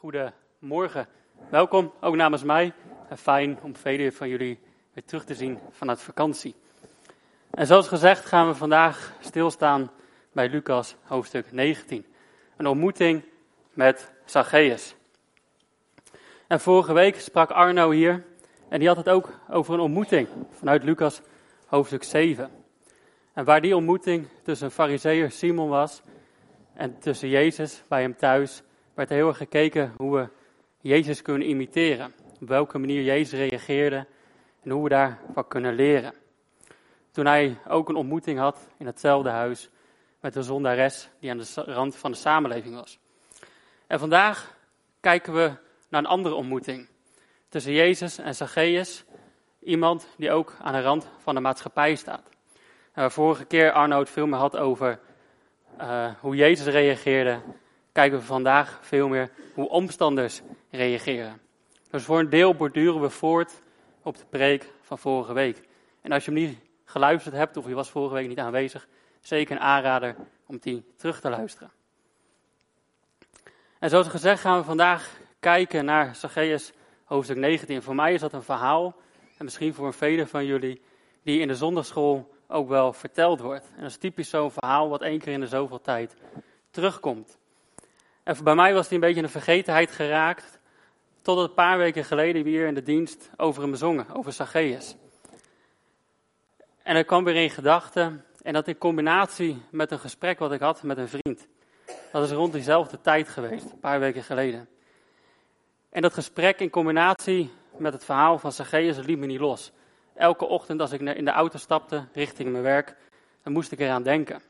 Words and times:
Goedemorgen. 0.00 1.08
Welkom, 1.50 1.92
ook 2.00 2.14
namens 2.14 2.42
mij. 2.42 2.72
En 3.08 3.18
fijn 3.18 3.58
om 3.62 3.76
velen 3.76 4.12
van 4.12 4.28
jullie 4.28 4.58
weer 4.92 5.04
terug 5.04 5.24
te 5.24 5.34
zien 5.34 5.58
vanuit 5.70 6.00
vakantie. 6.00 6.54
En 7.50 7.66
zoals 7.66 7.88
gezegd 7.88 8.24
gaan 8.24 8.46
we 8.46 8.54
vandaag 8.54 9.12
stilstaan 9.20 9.90
bij 10.32 10.48
Lucas 10.48 10.96
hoofdstuk 11.02 11.52
19. 11.52 12.06
Een 12.56 12.66
ontmoeting 12.66 13.22
met 13.72 14.12
Zacchaeus. 14.24 14.94
En 16.46 16.60
vorige 16.60 16.92
week 16.92 17.20
sprak 17.20 17.50
Arno 17.50 17.90
hier 17.90 18.24
en 18.68 18.78
die 18.78 18.88
had 18.88 18.96
het 18.96 19.08
ook 19.08 19.30
over 19.48 19.74
een 19.74 19.80
ontmoeting 19.80 20.28
vanuit 20.50 20.82
Lucas 20.82 21.20
hoofdstuk 21.66 22.02
7. 22.02 22.50
En 23.32 23.44
waar 23.44 23.60
die 23.60 23.76
ontmoeting 23.76 24.28
tussen 24.42 24.70
fariseer 24.70 25.30
Simon 25.30 25.68
was 25.68 26.02
en 26.74 26.98
tussen 26.98 27.28
Jezus 27.28 27.82
bij 27.88 28.00
hem 28.00 28.16
thuis, 28.16 28.62
werd 28.98 29.10
er 29.10 29.16
heel 29.16 29.28
erg 29.28 29.36
gekeken 29.36 29.92
hoe 29.96 30.16
we 30.16 30.28
Jezus 30.80 31.22
kunnen 31.22 31.48
imiteren. 31.48 32.14
Op 32.40 32.48
welke 32.48 32.78
manier 32.78 33.02
Jezus 33.02 33.38
reageerde 33.38 34.06
en 34.62 34.70
hoe 34.70 34.82
we 34.82 34.88
daarvan 34.88 35.48
kunnen 35.48 35.74
leren. 35.74 36.14
Toen 37.10 37.26
hij 37.26 37.58
ook 37.68 37.88
een 37.88 37.94
ontmoeting 37.94 38.38
had 38.38 38.68
in 38.78 38.86
hetzelfde 38.86 39.28
huis 39.28 39.70
met 40.20 40.36
een 40.36 40.42
zondares 40.42 41.08
die 41.20 41.30
aan 41.30 41.36
de 41.36 41.46
rand 41.54 41.96
van 41.96 42.10
de 42.10 42.16
samenleving 42.16 42.74
was. 42.74 42.98
En 43.86 43.98
vandaag 43.98 44.56
kijken 45.00 45.32
we 45.32 45.52
naar 45.88 46.00
een 46.00 46.06
andere 46.06 46.34
ontmoeting 46.34 46.88
tussen 47.48 47.72
Jezus 47.72 48.18
en 48.18 48.34
Zacchaeus, 48.34 49.04
iemand 49.60 50.08
die 50.16 50.30
ook 50.30 50.56
aan 50.60 50.72
de 50.72 50.82
rand 50.82 51.08
van 51.18 51.34
de 51.34 51.40
maatschappij 51.40 51.94
staat. 51.94 52.28
En 52.92 53.10
vorige 53.10 53.44
keer 53.44 53.72
Arno 53.72 53.98
het 53.98 54.10
veel 54.10 54.26
meer 54.26 54.38
had 54.38 54.56
over 54.56 55.00
uh, 55.80 56.10
hoe 56.20 56.36
Jezus 56.36 56.66
reageerde, 56.66 57.40
kijken 57.98 58.18
we 58.18 58.24
vandaag 58.24 58.78
veel 58.82 59.08
meer 59.08 59.30
hoe 59.54 59.68
omstanders 59.68 60.40
reageren. 60.70 61.40
Dus 61.90 62.04
voor 62.04 62.18
een 62.18 62.30
deel 62.30 62.54
borduren 62.54 63.00
we 63.00 63.10
voort 63.10 63.62
op 64.02 64.16
de 64.16 64.24
preek 64.30 64.72
van 64.82 64.98
vorige 64.98 65.32
week. 65.32 65.62
En 66.02 66.12
als 66.12 66.24
je 66.24 66.30
hem 66.30 66.40
niet 66.40 66.58
geluisterd 66.84 67.34
hebt 67.34 67.56
of 67.56 67.66
je 67.66 67.74
was 67.74 67.90
vorige 67.90 68.14
week 68.14 68.28
niet 68.28 68.38
aanwezig, 68.38 68.88
zeker 69.20 69.56
een 69.56 69.62
aanrader 69.62 70.16
om 70.46 70.58
die 70.58 70.84
terug 70.96 71.20
te 71.20 71.30
luisteren. 71.30 71.70
En 73.78 73.90
zoals 73.90 74.08
gezegd 74.08 74.40
gaan 74.40 74.58
we 74.58 74.64
vandaag 74.64 75.18
kijken 75.40 75.84
naar 75.84 76.14
Zacchaeus 76.14 76.72
hoofdstuk 77.04 77.36
19. 77.36 77.82
Voor 77.82 77.94
mij 77.94 78.14
is 78.14 78.20
dat 78.20 78.32
een 78.32 78.42
verhaal, 78.42 78.96
en 79.36 79.44
misschien 79.44 79.74
voor 79.74 79.92
velen 79.92 80.28
van 80.28 80.46
jullie, 80.46 80.82
die 81.22 81.40
in 81.40 81.48
de 81.48 81.56
zondagschool 81.56 82.34
ook 82.46 82.68
wel 82.68 82.92
verteld 82.92 83.40
wordt. 83.40 83.64
En 83.74 83.80
dat 83.82 83.90
is 83.90 83.96
typisch 83.96 84.30
zo'n 84.30 84.50
verhaal 84.50 84.88
wat 84.88 85.02
één 85.02 85.18
keer 85.18 85.32
in 85.32 85.40
de 85.40 85.46
zoveel 85.46 85.80
tijd 85.80 86.16
terugkomt. 86.70 87.38
En 88.28 88.44
bij 88.44 88.54
mij 88.54 88.74
was 88.74 88.86
hij 88.86 88.94
een 88.94 89.00
beetje 89.00 89.16
in 89.16 89.22
de 89.22 89.28
vergetenheid 89.28 89.90
geraakt, 89.90 90.58
totdat 91.22 91.48
een 91.48 91.54
paar 91.54 91.78
weken 91.78 92.04
geleden 92.04 92.42
weer 92.42 92.66
in 92.66 92.74
de 92.74 92.82
dienst 92.82 93.30
over 93.36 93.62
hem 93.62 93.74
zongen, 93.74 94.06
over 94.14 94.32
Zacchaeus. 94.32 94.96
En 96.82 96.96
er 96.96 97.04
kwam 97.04 97.24
weer 97.24 97.34
in 97.34 97.50
gedachten, 97.50 98.24
en 98.42 98.52
dat 98.52 98.68
in 98.68 98.78
combinatie 98.78 99.62
met 99.70 99.90
een 99.90 99.98
gesprek 99.98 100.38
wat 100.38 100.52
ik 100.52 100.60
had 100.60 100.82
met 100.82 100.98
een 100.98 101.08
vriend. 101.08 101.46
Dat 102.12 102.24
is 102.24 102.30
rond 102.30 102.52
diezelfde 102.52 103.00
tijd 103.00 103.28
geweest, 103.28 103.70
een 103.70 103.80
paar 103.80 104.00
weken 104.00 104.22
geleden. 104.22 104.68
En 105.90 106.02
dat 106.02 106.14
gesprek 106.14 106.60
in 106.60 106.70
combinatie 106.70 107.50
met 107.76 107.92
het 107.92 108.04
verhaal 108.04 108.38
van 108.38 108.52
Zacchaeus 108.52 108.98
liet 108.98 109.18
me 109.18 109.26
niet 109.26 109.40
los. 109.40 109.72
Elke 110.14 110.44
ochtend 110.44 110.80
als 110.80 110.92
ik 110.92 111.00
in 111.00 111.24
de 111.24 111.30
auto 111.30 111.58
stapte 111.58 112.04
richting 112.12 112.50
mijn 112.50 112.62
werk, 112.64 112.96
dan 113.42 113.52
moest 113.52 113.72
ik 113.72 113.80
eraan 113.80 114.02
denken. 114.02 114.42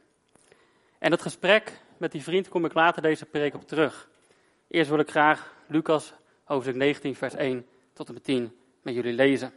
En 0.99 1.11
dat 1.11 1.23
gesprek 1.23 1.81
met 1.99 2.13
die 2.13 2.23
vriend 2.23 2.49
kom 2.49 2.65
ik 2.65 2.75
later 2.75 3.03
deze 3.03 3.27
preek 3.27 3.55
op 3.55 3.69
terug. 3.69 4.09
Eerst 4.69 4.91
wil 4.91 4.99
ik 4.99 5.11
graag 5.11 5.55
Lucas 5.67 6.15
hoofdstuk 6.45 6.75
19 6.75 7.15
vers 7.15 7.35
1 7.35 7.67
tot 7.93 8.09
en 8.09 8.15
met 8.15 8.25
10 8.25 8.57
met 8.83 8.95
jullie 8.95 9.13
lezen. 9.13 9.53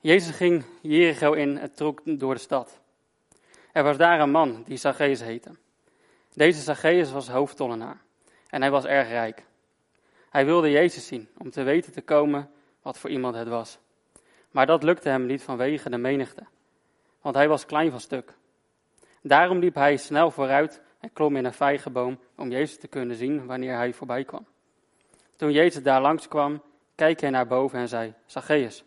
Jezus 0.00 0.36
ging 0.36 0.64
Jericho 0.80 1.32
in 1.32 1.58
en 1.58 1.72
trok 1.72 2.00
door 2.04 2.34
de 2.34 2.40
stad. 2.40 2.80
Er 3.72 3.82
was 3.82 3.96
daar 3.96 4.20
een 4.20 4.30
man 4.30 4.62
die 4.66 4.76
Zacchaeus 4.76 5.20
heette. 5.20 5.50
Deze 6.34 6.60
Zacchaeus 6.60 7.12
was 7.12 7.28
hoofdtollenaar 7.28 8.00
en 8.48 8.60
hij 8.60 8.70
was 8.70 8.84
erg 8.84 9.08
rijk. 9.08 9.44
Hij 10.30 10.44
wilde 10.44 10.70
Jezus 10.70 11.06
zien 11.06 11.28
om 11.38 11.50
te 11.50 11.62
weten 11.62 11.92
te 11.92 12.02
komen 12.02 12.50
wat 12.82 12.98
voor 12.98 13.10
iemand 13.10 13.34
het 13.34 13.48
was. 13.48 13.78
Maar 14.50 14.66
dat 14.66 14.82
lukte 14.82 15.08
hem 15.08 15.26
niet 15.26 15.42
vanwege 15.42 15.90
de 15.90 15.98
menigte, 15.98 16.46
want 17.20 17.34
hij 17.34 17.48
was 17.48 17.66
klein 17.66 17.90
van 17.90 18.00
stuk. 18.00 18.34
Daarom 19.22 19.58
liep 19.58 19.74
hij 19.74 19.96
snel 19.96 20.30
vooruit 20.30 20.80
en 21.00 21.12
klom 21.12 21.36
in 21.36 21.44
een 21.44 21.52
vijgenboom 21.52 22.18
om 22.36 22.50
Jezus 22.50 22.78
te 22.78 22.88
kunnen 22.88 23.16
zien 23.16 23.46
wanneer 23.46 23.76
hij 23.76 23.92
voorbij 23.92 24.24
kwam. 24.24 24.46
Toen 25.36 25.52
Jezus 25.52 25.82
daar 25.82 26.00
langs 26.00 26.28
kwam, 26.28 26.62
keek 26.94 27.20
hij 27.20 27.30
naar 27.30 27.46
boven 27.46 27.78
en 27.78 27.88
zei: 27.88 28.14
Zacchaeus, 28.26 28.84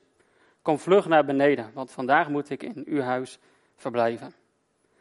kom 0.61 0.79
vlug 0.79 1.07
naar 1.07 1.25
beneden, 1.25 1.71
want 1.73 1.91
vandaag 1.91 2.29
moet 2.29 2.49
ik 2.49 2.63
in 2.63 2.83
uw 2.85 3.01
huis 3.01 3.39
verblijven. 3.75 4.33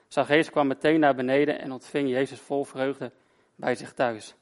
Zacchaeus 0.09 0.51
kwam 0.51 0.67
meteen 0.67 1.01
naar 1.01 1.15
beneden 1.15 1.61
en 1.61 1.73
ontving 1.73 2.09
Jezus 2.09 2.41
vol 2.41 2.65
vreugde 2.65 3.13
bij 3.55 3.75
zich 3.75 3.93
thuis. 3.93 4.35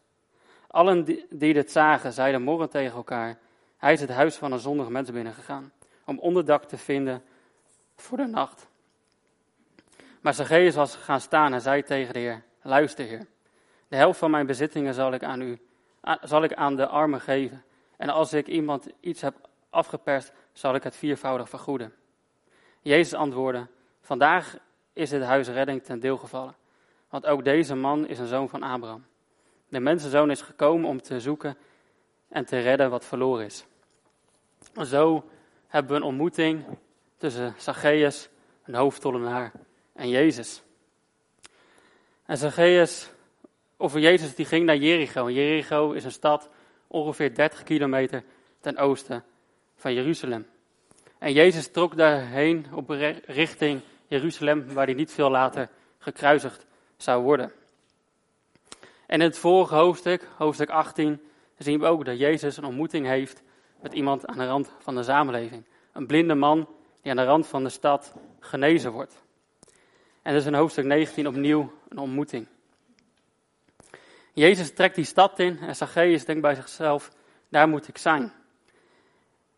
Allen 0.66 1.04
die 1.30 1.54
dit 1.54 1.70
zagen, 1.70 2.12
zeiden 2.12 2.42
morgen 2.42 2.70
tegen 2.70 2.96
elkaar: 2.96 3.38
Hij 3.76 3.92
is 3.92 4.00
het 4.00 4.10
huis 4.10 4.36
van 4.36 4.52
een 4.52 4.58
zondig 4.58 4.88
mens 4.88 5.10
binnengegaan, 5.10 5.72
om 6.04 6.18
onderdak 6.18 6.64
te 6.64 6.78
vinden 6.78 7.22
voor 7.96 8.16
de 8.16 8.26
nacht. 8.26 8.70
Maar 10.22 10.34
Zacchaeus 10.34 10.74
was 10.74 10.96
gaan 10.96 11.20
staan 11.20 11.52
en 11.52 11.60
zei 11.60 11.82
tegen 11.82 12.12
de 12.12 12.18
Heer: 12.18 12.42
Luister, 12.62 13.06
Heer, 13.06 13.26
de 13.88 13.96
helft 13.96 14.18
van 14.18 14.30
mijn 14.30 14.46
bezittingen 14.46 14.94
zal 14.94 15.12
ik 15.12 15.24
aan 15.24 15.40
u, 15.40 15.60
zal 16.22 16.42
ik 16.42 16.54
aan 16.54 16.76
de 16.76 16.86
armen 16.86 17.20
geven. 17.20 17.64
En 17.96 18.08
als 18.08 18.32
ik 18.32 18.46
iemand 18.46 18.88
iets 19.00 19.20
heb 19.20 19.34
afgeperst, 19.70 20.32
zal 20.52 20.74
ik 20.74 20.82
het 20.82 20.96
viervoudig 20.96 21.48
vergoeden. 21.48 21.92
Jezus 22.80 23.14
antwoordde: 23.14 23.66
Vandaag 24.00 24.56
is 24.92 25.10
het 25.10 25.22
huis 25.22 25.48
redding 25.48 25.82
ten 25.82 26.00
deel 26.00 26.16
gevallen, 26.16 26.56
want 27.08 27.26
ook 27.26 27.44
deze 27.44 27.74
man 27.74 28.06
is 28.06 28.18
een 28.18 28.26
zoon 28.26 28.48
van 28.48 28.62
Abraham. 28.62 29.04
De 29.68 29.80
mensenzoon 29.80 30.30
is 30.30 30.42
gekomen 30.42 30.88
om 30.88 31.02
te 31.02 31.20
zoeken 31.20 31.56
en 32.28 32.44
te 32.44 32.58
redden 32.58 32.90
wat 32.90 33.04
verloren 33.04 33.44
is. 33.44 33.64
Zo 34.82 35.24
hebben 35.66 35.92
we 35.92 35.96
een 35.96 36.06
ontmoeting 36.06 36.64
tussen 37.16 37.54
Zacchaeus, 37.58 38.28
een 38.64 38.74
hoofdtollenaar, 38.74 39.52
en 39.92 40.08
Jezus. 40.08 40.62
En 42.26 42.36
Zacchaeus, 42.36 43.10
of 43.76 43.94
Jezus, 43.94 44.34
die 44.34 44.44
ging 44.44 44.64
naar 44.64 44.76
Jericho. 44.76 45.30
Jericho 45.30 45.92
is 45.92 46.04
een 46.04 46.12
stad 46.12 46.48
ongeveer 46.86 47.34
30 47.34 47.62
kilometer 47.62 48.24
ten 48.60 48.78
oosten 48.78 49.24
van 49.76 49.94
Jeruzalem. 49.94 50.46
En 51.18 51.32
Jezus 51.32 51.70
trok 51.70 51.96
daarheen 51.96 52.66
op 52.72 52.90
richting 53.26 53.80
Jeruzalem, 54.06 54.72
waar 54.72 54.86
hij 54.86 54.94
niet 54.94 55.12
veel 55.12 55.30
later 55.30 55.68
gekruisigd 55.98 56.66
zou 56.96 57.22
worden. 57.22 57.52
En 59.06 59.20
in 59.20 59.26
het 59.26 59.38
vorige 59.38 59.74
hoofdstuk, 59.74 60.28
hoofdstuk 60.36 60.70
18, 60.70 61.20
zien 61.58 61.80
we 61.80 61.86
ook 61.86 62.04
dat 62.04 62.18
Jezus 62.18 62.56
een 62.56 62.64
ontmoeting 62.64 63.06
heeft 63.06 63.42
met 63.80 63.92
iemand 63.92 64.26
aan 64.26 64.38
de 64.38 64.46
rand 64.46 64.72
van 64.78 64.94
de 64.94 65.02
samenleving. 65.02 65.64
Een 65.92 66.06
blinde 66.06 66.34
man 66.34 66.68
die 67.02 67.10
aan 67.10 67.16
de 67.16 67.24
rand 67.24 67.46
van 67.46 67.64
de 67.64 67.70
stad 67.70 68.14
genezen 68.40 68.92
wordt. 68.92 69.22
En 70.22 70.34
dus 70.34 70.46
in 70.46 70.54
hoofdstuk 70.54 70.84
19 70.84 71.26
opnieuw 71.26 71.72
een 71.88 71.98
ontmoeting. 71.98 72.46
Jezus 74.32 74.74
trekt 74.74 74.94
die 74.94 75.04
stad 75.04 75.38
in 75.38 75.58
en 75.58 75.76
Zacchaeus 75.76 76.24
denkt 76.24 76.42
bij 76.42 76.54
zichzelf, 76.54 77.10
daar 77.48 77.68
moet 77.68 77.88
ik 77.88 77.98
zijn. 77.98 78.32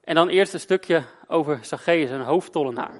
En 0.04 0.14
dan 0.14 0.28
eerst 0.28 0.54
een 0.54 0.60
stukje 0.60 1.02
over 1.26 1.58
Zacchaeus, 1.62 2.10
een 2.10 2.20
hoofdtollenaar. 2.20 2.94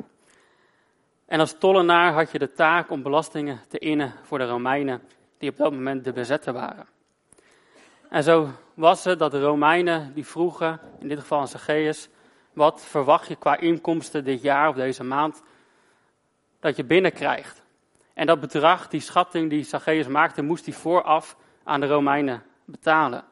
En 1.27 1.41
als 1.41 1.59
tollenaar 1.59 2.13
had 2.13 2.31
je 2.31 2.39
de 2.39 2.53
taak 2.53 2.91
om 2.91 3.03
belastingen 3.03 3.61
te 3.69 3.79
innen 3.79 4.13
voor 4.23 4.39
de 4.39 4.47
Romeinen 4.47 5.03
die 5.39 5.51
op 5.51 5.57
dat 5.57 5.73
moment 5.73 6.05
de 6.05 6.13
bezetter 6.13 6.53
waren. 6.53 6.87
En 8.09 8.23
zo 8.23 8.49
was 8.75 9.05
het 9.05 9.19
dat 9.19 9.31
de 9.31 9.41
Romeinen 9.41 10.15
die 10.15 10.27
vroegen, 10.27 10.81
in 11.01 11.09
dit 11.09 11.19
geval 11.19 11.41
aan 11.41 11.49
Zacchaeus, 11.49 12.09
wat 12.53 12.85
verwacht 12.85 13.29
je 13.29 13.37
qua 13.37 13.57
inkomsten 13.57 14.25
dit 14.25 14.43
jaar 14.43 14.69
of 14.69 14.75
deze 14.75 15.05
maand 15.05 15.43
dat 16.65 16.77
je 16.77 16.85
binnenkrijgt. 16.85 17.63
En 18.15 18.27
dat 18.27 18.41
bedrag, 18.41 18.89
die 18.89 19.01
schatting 19.01 19.51
die 19.51 19.65
Zacchaeus 19.65 20.07
maakte, 20.07 20.43
moest 20.43 20.65
hij 20.65 20.75
vooraf 20.75 21.37
aan 21.65 21.81
de 21.81 21.87
Romeinen 21.87 22.43
betalen. 22.65 23.25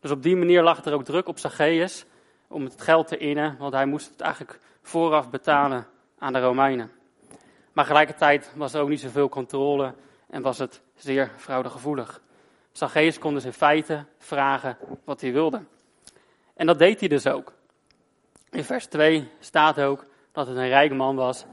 Dus 0.00 0.10
op 0.10 0.22
die 0.22 0.36
manier 0.36 0.62
lag 0.62 0.84
er 0.84 0.92
ook 0.92 1.04
druk 1.04 1.28
op 1.28 1.38
Zacchaeus 1.38 2.04
om 2.48 2.64
het 2.64 2.82
geld 2.82 3.08
te 3.08 3.16
innen, 3.16 3.56
want 3.58 3.72
hij 3.72 3.86
moest 3.86 4.10
het 4.10 4.20
eigenlijk 4.20 4.58
vooraf 4.82 5.30
betalen 5.30 5.86
aan 6.18 6.32
de 6.32 6.40
Romeinen. 6.40 6.90
Maar 7.72 7.84
tegelijkertijd 7.84 8.52
was 8.54 8.74
er 8.74 8.80
ook 8.80 8.88
niet 8.88 9.00
zoveel 9.00 9.28
controle 9.28 9.94
en 10.30 10.42
was 10.42 10.58
het 10.58 10.80
zeer 10.94 11.30
fraudegevoelig. 11.36 12.20
Zacchaeus 12.72 13.18
kon 13.18 13.34
dus 13.34 13.44
in 13.44 13.52
feite 13.52 14.04
vragen 14.18 14.76
wat 15.04 15.20
hij 15.20 15.32
wilde. 15.32 15.62
En 16.54 16.66
dat 16.66 16.78
deed 16.78 17.00
hij 17.00 17.08
dus 17.08 17.26
ook. 17.26 17.52
In 18.50 18.64
vers 18.64 18.86
2 18.86 19.28
staat 19.38 19.80
ook 19.80 20.06
dat 20.32 20.46
het 20.46 20.56
een 20.56 20.68
rijk 20.68 20.92
man 20.92 21.16
was 21.16 21.46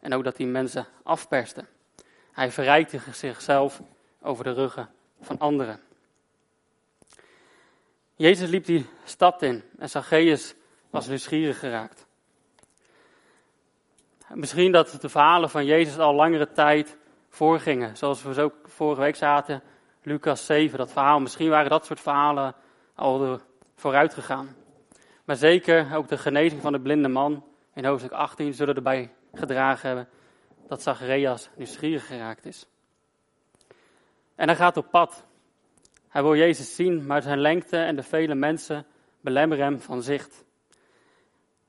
en 0.00 0.14
ook 0.14 0.24
dat 0.24 0.36
hij 0.36 0.46
mensen 0.46 0.86
afperste. 1.02 1.64
Hij 2.32 2.50
verrijkte 2.50 3.00
zichzelf 3.12 3.80
over 4.20 4.44
de 4.44 4.52
ruggen 4.52 4.90
van 5.20 5.38
anderen. 5.38 5.80
Jezus 8.14 8.50
liep 8.50 8.64
die 8.64 8.86
stad 9.04 9.42
in 9.42 9.62
en 9.78 9.88
Zacchaeus 9.88 10.54
was 10.90 11.06
nieuwsgierig 11.06 11.58
geraakt. 11.58 12.06
Misschien 14.34 14.72
dat 14.72 14.96
de 15.00 15.08
verhalen 15.08 15.50
van 15.50 15.64
Jezus 15.64 15.98
al 15.98 16.14
langere 16.14 16.52
tijd 16.52 16.96
voorgingen. 17.28 17.96
Zoals 17.96 18.22
we 18.22 18.34
zo 18.34 18.52
vorige 18.64 19.00
week 19.00 19.16
zaten, 19.16 19.62
Lucas 20.02 20.46
7, 20.46 20.78
dat 20.78 20.92
verhaal. 20.92 21.20
Misschien 21.20 21.48
waren 21.48 21.70
dat 21.70 21.86
soort 21.86 22.00
verhalen 22.00 22.54
al 22.94 23.40
vooruit 23.74 24.14
gegaan. 24.14 24.56
Maar 25.24 25.36
zeker 25.36 25.96
ook 25.96 26.08
de 26.08 26.18
genezing 26.18 26.62
van 26.62 26.72
de 26.72 26.80
blinde 26.80 27.08
man 27.08 27.44
in 27.74 27.84
hoofdstuk 27.84 28.12
18 28.12 28.54
zullen 28.54 28.74
erbij 28.74 29.10
gedragen 29.34 29.86
hebben 29.86 30.08
dat 30.68 30.82
Zacharias 30.82 31.50
nieuwsgierig 31.56 32.06
geraakt 32.06 32.46
is. 32.46 32.66
En 34.34 34.46
hij 34.46 34.56
gaat 34.56 34.76
op 34.76 34.90
pad. 34.90 35.26
Hij 36.08 36.22
wil 36.22 36.36
Jezus 36.36 36.74
zien, 36.74 37.06
maar 37.06 37.22
zijn 37.22 37.40
lengte 37.40 37.76
en 37.76 37.96
de 37.96 38.02
vele 38.02 38.34
mensen 38.34 38.86
belemmeren 39.20 39.64
hem 39.64 39.80
van 39.80 40.02
zicht. 40.02 40.44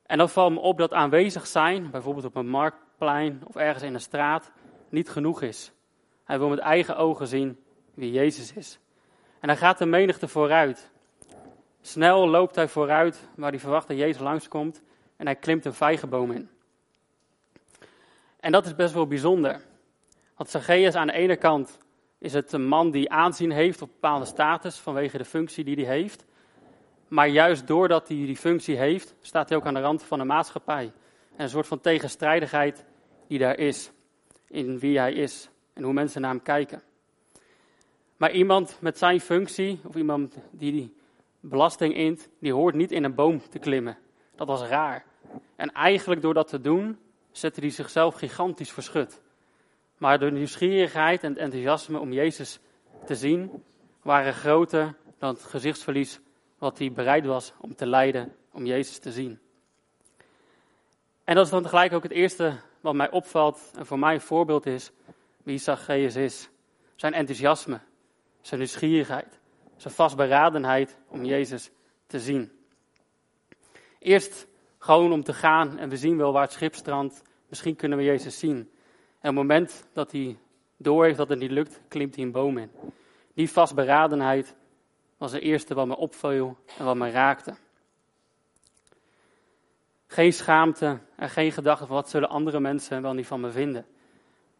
En 0.05 0.17
dan 0.17 0.29
valt 0.29 0.53
me 0.53 0.59
op 0.59 0.77
dat 0.77 0.93
aanwezig 0.93 1.47
zijn, 1.47 1.91
bijvoorbeeld 1.91 2.25
op 2.25 2.35
een 2.35 2.49
marktplein 2.49 3.41
of 3.47 3.55
ergens 3.55 3.83
in 3.83 3.93
een 3.93 4.01
straat, 4.01 4.51
niet 4.89 5.09
genoeg 5.09 5.41
is. 5.41 5.71
Hij 6.23 6.39
wil 6.39 6.49
met 6.49 6.59
eigen 6.59 6.97
ogen 6.97 7.27
zien 7.27 7.59
wie 7.93 8.11
Jezus 8.11 8.53
is. 8.53 8.79
En 9.39 9.49
hij 9.49 9.57
gaat 9.57 9.77
de 9.77 9.85
menigte 9.85 10.27
vooruit. 10.27 10.91
Snel 11.81 12.27
loopt 12.27 12.55
hij 12.55 12.67
vooruit 12.67 13.29
waar 13.35 13.49
hij 13.49 13.59
verwacht 13.59 13.87
dat 13.87 13.97
Jezus 13.97 14.21
langskomt 14.21 14.81
en 15.17 15.25
hij 15.25 15.35
klimt 15.35 15.65
een 15.65 15.73
vijgenboom 15.73 16.31
in. 16.31 16.49
En 18.41 18.51
dat 18.51 18.65
is 18.65 18.75
best 18.75 18.93
wel 18.93 19.07
bijzonder. 19.07 19.61
Want 20.35 20.49
Zacchaeus 20.49 20.95
aan 20.95 21.07
de 21.07 21.13
ene 21.13 21.35
kant 21.35 21.77
is 22.17 22.33
het 22.33 22.51
een 22.51 22.67
man 22.67 22.91
die 22.91 23.11
aanzien 23.11 23.51
heeft 23.51 23.81
op 23.81 23.89
bepaalde 23.91 24.25
status 24.25 24.79
vanwege 24.79 25.17
de 25.17 25.25
functie 25.25 25.63
die 25.63 25.75
hij 25.75 25.95
heeft. 25.95 26.25
Maar 27.07 27.27
juist 27.27 27.67
doordat 27.67 28.07
hij 28.07 28.17
die 28.17 28.37
functie 28.37 28.77
heeft, 28.77 29.15
staat 29.21 29.49
hij 29.49 29.57
ook 29.57 29.65
aan 29.65 29.73
de 29.73 29.79
rand 29.81 30.03
van 30.03 30.19
de 30.19 30.25
maatschappij. 30.25 30.91
En 31.35 31.43
een 31.43 31.49
soort 31.49 31.67
van 31.67 31.81
tegenstrijdigheid 31.81 32.85
die 33.27 33.39
daar 33.39 33.57
is, 33.57 33.91
in 34.47 34.79
wie 34.79 34.99
hij 34.99 35.13
is 35.13 35.49
en 35.73 35.83
hoe 35.83 35.93
mensen 35.93 36.21
naar 36.21 36.29
hem 36.29 36.41
kijken. 36.41 36.81
Maar 38.17 38.31
iemand 38.31 38.77
met 38.79 38.97
zijn 38.97 39.19
functie, 39.19 39.79
of 39.87 39.95
iemand 39.95 40.37
die 40.51 40.71
die 40.71 40.93
belasting 41.39 41.95
int, 41.95 42.29
die 42.39 42.53
hoort 42.53 42.75
niet 42.75 42.91
in 42.91 43.03
een 43.03 43.15
boom 43.15 43.41
te 43.49 43.59
klimmen. 43.59 43.97
Dat 44.35 44.47
was 44.47 44.61
raar. 44.61 45.05
En 45.55 45.71
eigenlijk 45.71 46.21
door 46.21 46.33
dat 46.33 46.47
te 46.47 46.61
doen, 46.61 46.97
zette 47.31 47.59
hij 47.59 47.69
zichzelf 47.69 48.15
gigantisch 48.15 48.71
verschut. 48.71 49.21
Maar 49.97 50.19
de 50.19 50.31
nieuwsgierigheid 50.31 51.23
en 51.23 51.29
het 51.29 51.39
enthousiasme 51.39 51.99
om 51.99 52.13
Jezus 52.13 52.59
te 53.05 53.15
zien, 53.15 53.63
waren 54.01 54.33
groter 54.33 54.95
dan 55.17 55.33
het 55.33 55.43
gezichtsverlies 55.43 56.19
wat 56.57 56.77
hij 56.77 56.91
bereid 56.91 57.25
was 57.25 57.53
om 57.57 57.75
te 57.75 57.87
lijden 57.87 58.35
om 58.51 58.65
Jezus 58.65 58.97
te 58.97 59.11
zien. 59.11 59.39
En 61.23 61.35
dat 61.35 61.45
is 61.45 61.51
dan 61.51 61.63
tegelijk 61.63 61.93
ook 61.93 62.03
het 62.03 62.11
eerste 62.11 62.59
wat 62.81 62.95
mij 62.95 63.11
opvalt 63.11 63.71
en 63.75 63.85
voor 63.85 63.99
mij 63.99 64.13
een 64.13 64.21
voorbeeld 64.21 64.65
is 64.65 64.91
wie 65.43 65.57
Zacchaeus 65.57 66.15
is. 66.15 66.49
Zijn 66.95 67.13
enthousiasme, 67.13 67.79
zijn 68.41 68.59
nieuwsgierigheid, 68.59 69.39
zijn 69.77 69.93
vastberadenheid 69.93 70.97
om 71.07 71.25
Jezus 71.25 71.71
te 72.07 72.19
zien. 72.19 72.51
Eerst 73.99 74.47
gewoon 74.81 75.11
om 75.11 75.23
te 75.23 75.33
gaan 75.33 75.77
en 75.77 75.89
we 75.89 75.97
zien 75.97 76.17
wel 76.17 76.33
waar 76.33 76.41
het 76.41 76.51
schip 76.51 76.75
strandt. 76.75 77.21
Misschien 77.47 77.75
kunnen 77.75 77.97
we 77.97 78.03
Jezus 78.03 78.39
zien. 78.39 78.55
En 78.55 78.65
op 79.19 79.21
het 79.21 79.33
moment 79.33 79.87
dat 79.93 80.11
hij 80.11 80.37
door 80.77 81.05
heeft 81.05 81.17
dat 81.17 81.29
het 81.29 81.39
niet 81.39 81.51
lukt, 81.51 81.81
klimt 81.87 82.15
hij 82.15 82.23
een 82.23 82.31
boom 82.31 82.57
in. 82.57 82.71
Die 83.33 83.49
vastberadenheid 83.49 84.55
was 85.17 85.31
het 85.31 85.41
eerste 85.41 85.73
wat 85.73 85.87
me 85.87 85.97
opviel 85.97 86.57
en 86.77 86.85
wat 86.85 86.95
me 86.95 87.09
raakte. 87.09 87.53
Geen 90.07 90.33
schaamte 90.33 90.99
en 91.15 91.29
geen 91.29 91.51
gedachte 91.51 91.85
van 91.85 91.95
wat 91.95 92.09
zullen 92.09 92.29
andere 92.29 92.59
mensen 92.59 93.01
wel 93.01 93.13
niet 93.13 93.27
van 93.27 93.41
me 93.41 93.51
vinden. 93.51 93.85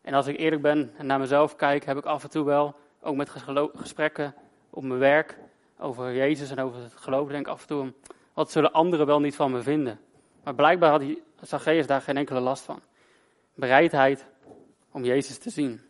En 0.01 0.13
als 0.13 0.27
ik 0.27 0.37
eerlijk 0.37 0.61
ben 0.61 0.91
en 0.97 1.05
naar 1.05 1.19
mezelf 1.19 1.55
kijk, 1.55 1.85
heb 1.85 1.97
ik 1.97 2.05
af 2.05 2.23
en 2.23 2.29
toe 2.29 2.45
wel, 2.45 2.75
ook 3.01 3.15
met 3.15 3.29
gesprekken 3.73 4.35
op 4.69 4.83
mijn 4.83 4.99
werk, 4.99 5.37
over 5.77 6.15
Jezus 6.15 6.51
en 6.51 6.59
over 6.59 6.81
het 6.81 6.95
geloof, 6.95 7.29
denk 7.29 7.45
ik 7.45 7.51
af 7.51 7.61
en 7.61 7.67
toe, 7.67 7.93
wat 8.33 8.51
zullen 8.51 8.71
anderen 8.71 9.05
wel 9.05 9.19
niet 9.19 9.35
van 9.35 9.51
me 9.51 9.61
vinden. 9.61 9.99
Maar 10.43 10.55
blijkbaar 10.55 10.91
had 10.91 11.03
Zacchaeus 11.41 11.87
daar 11.87 12.01
geen 12.01 12.17
enkele 12.17 12.39
last 12.39 12.63
van. 12.63 12.81
Bereidheid 13.53 14.25
om 14.91 15.03
Jezus 15.03 15.37
te 15.37 15.49
zien. 15.49 15.81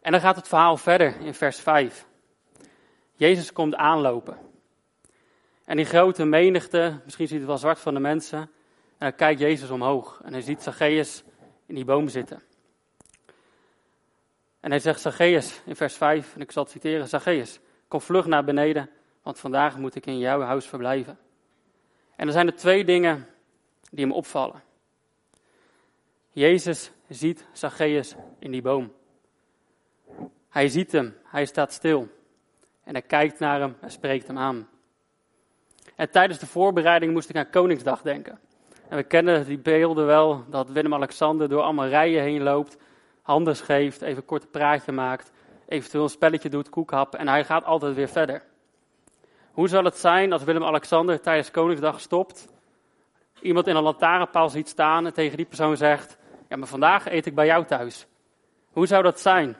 En 0.00 0.12
dan 0.12 0.20
gaat 0.20 0.36
het 0.36 0.48
verhaal 0.48 0.76
verder 0.76 1.20
in 1.20 1.34
vers 1.34 1.60
5. 1.60 2.06
Jezus 3.12 3.52
komt 3.52 3.74
aanlopen. 3.74 4.38
En 5.64 5.76
die 5.76 5.84
grote 5.84 6.24
menigte, 6.24 7.00
misschien 7.04 7.28
ziet 7.28 7.38
het 7.38 7.46
wel 7.46 7.58
zwart 7.58 7.78
van 7.78 7.94
de 7.94 8.00
mensen, 8.00 8.38
en 8.38 8.50
dan 8.98 9.14
kijkt 9.14 9.40
Jezus 9.40 9.70
omhoog. 9.70 10.20
En 10.24 10.32
hij 10.32 10.42
ziet 10.42 10.62
Zacchaeus 10.62 11.24
in 11.66 11.74
die 11.74 11.84
boom 11.84 12.08
zitten. 12.08 12.42
En 14.60 14.70
hij 14.70 14.80
zegt 14.80 15.00
Zacchaeus 15.00 15.60
in 15.64 15.76
vers 15.76 15.96
5, 15.96 16.34
en 16.34 16.40
ik 16.40 16.52
zal 16.52 16.62
het 16.62 16.72
citeren, 16.72 17.08
Zacchaeus, 17.08 17.60
kom 17.88 18.00
vlug 18.00 18.26
naar 18.26 18.44
beneden, 18.44 18.90
want 19.22 19.38
vandaag 19.38 19.76
moet 19.76 19.94
ik 19.94 20.06
in 20.06 20.18
jouw 20.18 20.40
huis 20.40 20.66
verblijven. 20.66 21.18
En 22.16 22.26
er 22.26 22.32
zijn 22.32 22.46
er 22.46 22.56
twee 22.56 22.84
dingen 22.84 23.26
die 23.90 24.04
hem 24.04 24.14
opvallen. 24.14 24.62
Jezus 26.30 26.90
ziet 27.08 27.44
Zacchaeus 27.52 28.14
in 28.38 28.50
die 28.50 28.62
boom. 28.62 28.92
Hij 30.48 30.68
ziet 30.68 30.92
hem, 30.92 31.16
hij 31.24 31.44
staat 31.44 31.72
stil. 31.72 32.08
En 32.84 32.92
hij 32.92 33.02
kijkt 33.02 33.38
naar 33.38 33.60
hem 33.60 33.76
en 33.80 33.90
spreekt 33.90 34.26
hem 34.26 34.38
aan. 34.38 34.68
En 35.94 36.10
tijdens 36.10 36.38
de 36.38 36.46
voorbereiding 36.46 37.12
moest 37.12 37.28
ik 37.28 37.36
aan 37.36 37.50
Koningsdag 37.50 38.02
denken. 38.02 38.38
En 38.88 38.96
we 38.96 39.02
kennen 39.02 39.46
die 39.46 39.58
beelden 39.58 40.06
wel, 40.06 40.44
dat 40.48 40.70
Willem-Alexander 40.70 41.48
door 41.48 41.62
allemaal 41.62 41.86
rijen 41.86 42.22
heen 42.22 42.42
loopt, 42.42 42.76
handen 43.22 43.56
geeft, 43.56 44.02
even 44.02 44.16
een 44.16 44.24
kort 44.24 44.50
praatje 44.50 44.92
maakt, 44.92 45.30
eventueel 45.68 46.02
een 46.02 46.10
spelletje 46.10 46.48
doet, 46.48 46.68
koekhap 46.68 47.14
en 47.14 47.28
hij 47.28 47.44
gaat 47.44 47.64
altijd 47.64 47.94
weer 47.94 48.08
verder. 48.08 48.42
Hoe 49.56 49.68
zal 49.68 49.84
het 49.84 49.96
zijn 49.96 50.32
als 50.32 50.44
Willem-Alexander 50.44 51.20
tijdens 51.20 51.50
Koningsdag 51.50 52.00
stopt, 52.00 52.48
iemand 53.40 53.66
in 53.66 53.76
een 53.76 53.82
lantaarnpaal 53.82 54.48
ziet 54.48 54.68
staan 54.68 55.06
en 55.06 55.14
tegen 55.14 55.36
die 55.36 55.46
persoon 55.46 55.76
zegt, 55.76 56.16
ja 56.48 56.56
maar 56.56 56.68
vandaag 56.68 57.06
eet 57.06 57.26
ik 57.26 57.34
bij 57.34 57.46
jou 57.46 57.64
thuis. 57.64 58.06
Hoe 58.70 58.86
zou 58.86 59.02
dat 59.02 59.20
zijn? 59.20 59.56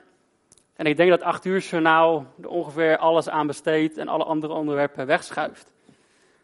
En 0.75 0.87
ik 0.87 0.97
denk 0.97 1.11
dat 1.11 1.23
8 1.23 1.45
uur 1.45 1.61
journaal 1.61 2.27
er 2.43 2.49
ongeveer 2.49 2.97
alles 2.97 3.29
aan 3.29 3.47
besteedt 3.47 3.97
en 3.97 4.09
alle 4.09 4.25
andere 4.25 4.53
onderwerpen 4.53 5.07
wegschuift. 5.07 5.73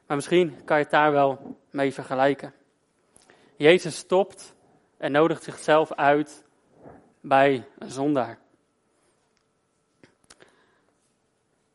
Maar 0.06 0.16
misschien 0.16 0.64
kan 0.64 0.76
je 0.76 0.82
het 0.82 0.92
daar 0.92 1.12
wel 1.12 1.56
mee 1.70 1.92
vergelijken. 1.92 2.54
Jezus 3.56 3.96
stopt 3.96 4.54
en 4.96 5.12
nodigt 5.12 5.42
zichzelf 5.42 5.92
uit 5.92 6.44
bij 7.20 7.68
een 7.78 7.90
zondaar. 7.90 8.38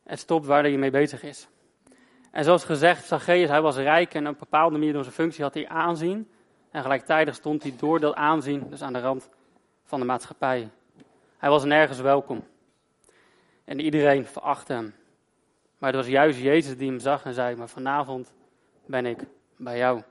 En 0.02 0.18
stopt 0.18 0.46
waar 0.46 0.62
hij 0.62 0.76
mee 0.76 0.90
bezig 0.90 1.22
is. 1.22 1.48
En 2.30 2.44
zoals 2.44 2.64
gezegd, 2.64 3.06
Zacchaeus, 3.06 3.48
hij 3.48 3.62
was 3.62 3.76
rijk 3.76 4.14
en 4.14 4.26
op 4.26 4.32
een 4.32 4.38
bepaalde 4.38 4.78
manier 4.78 4.92
door 4.92 5.02
zijn 5.02 5.14
functie 5.14 5.44
had 5.44 5.54
hij 5.54 5.68
aanzien. 5.68 6.30
En 6.70 6.82
gelijktijdig 6.82 7.34
stond 7.34 7.62
hij 7.62 7.74
door 7.78 8.00
dat 8.00 8.14
aanzien, 8.14 8.66
dus 8.70 8.82
aan 8.82 8.92
de 8.92 9.00
rand 9.00 9.28
van 9.84 10.00
de 10.00 10.06
maatschappij. 10.06 10.68
Hij 11.38 11.50
was 11.50 11.64
nergens 11.64 12.00
welkom. 12.00 12.44
En 13.64 13.80
iedereen 13.80 14.26
verachtte 14.26 14.72
hem. 14.72 14.94
Maar 15.78 15.92
het 15.92 16.00
was 16.00 16.08
juist 16.08 16.38
Jezus 16.38 16.76
die 16.76 16.88
hem 16.88 16.98
zag 16.98 17.24
en 17.24 17.34
zei: 17.34 17.56
Maar 17.56 17.68
vanavond 17.68 18.32
ben 18.86 19.06
ik 19.06 19.18
bij 19.56 19.76
jou. 19.76 20.02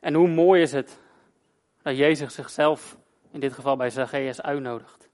En 0.00 0.14
hoe 0.14 0.28
mooi 0.28 0.62
is 0.62 0.72
het 0.72 0.98
dat 1.82 1.96
Jezus 1.96 2.34
zichzelf, 2.34 2.96
in 3.30 3.40
dit 3.40 3.52
geval 3.52 3.76
bij 3.76 3.90
Zacchaeus, 3.90 4.42
uitnodigt. 4.42 5.08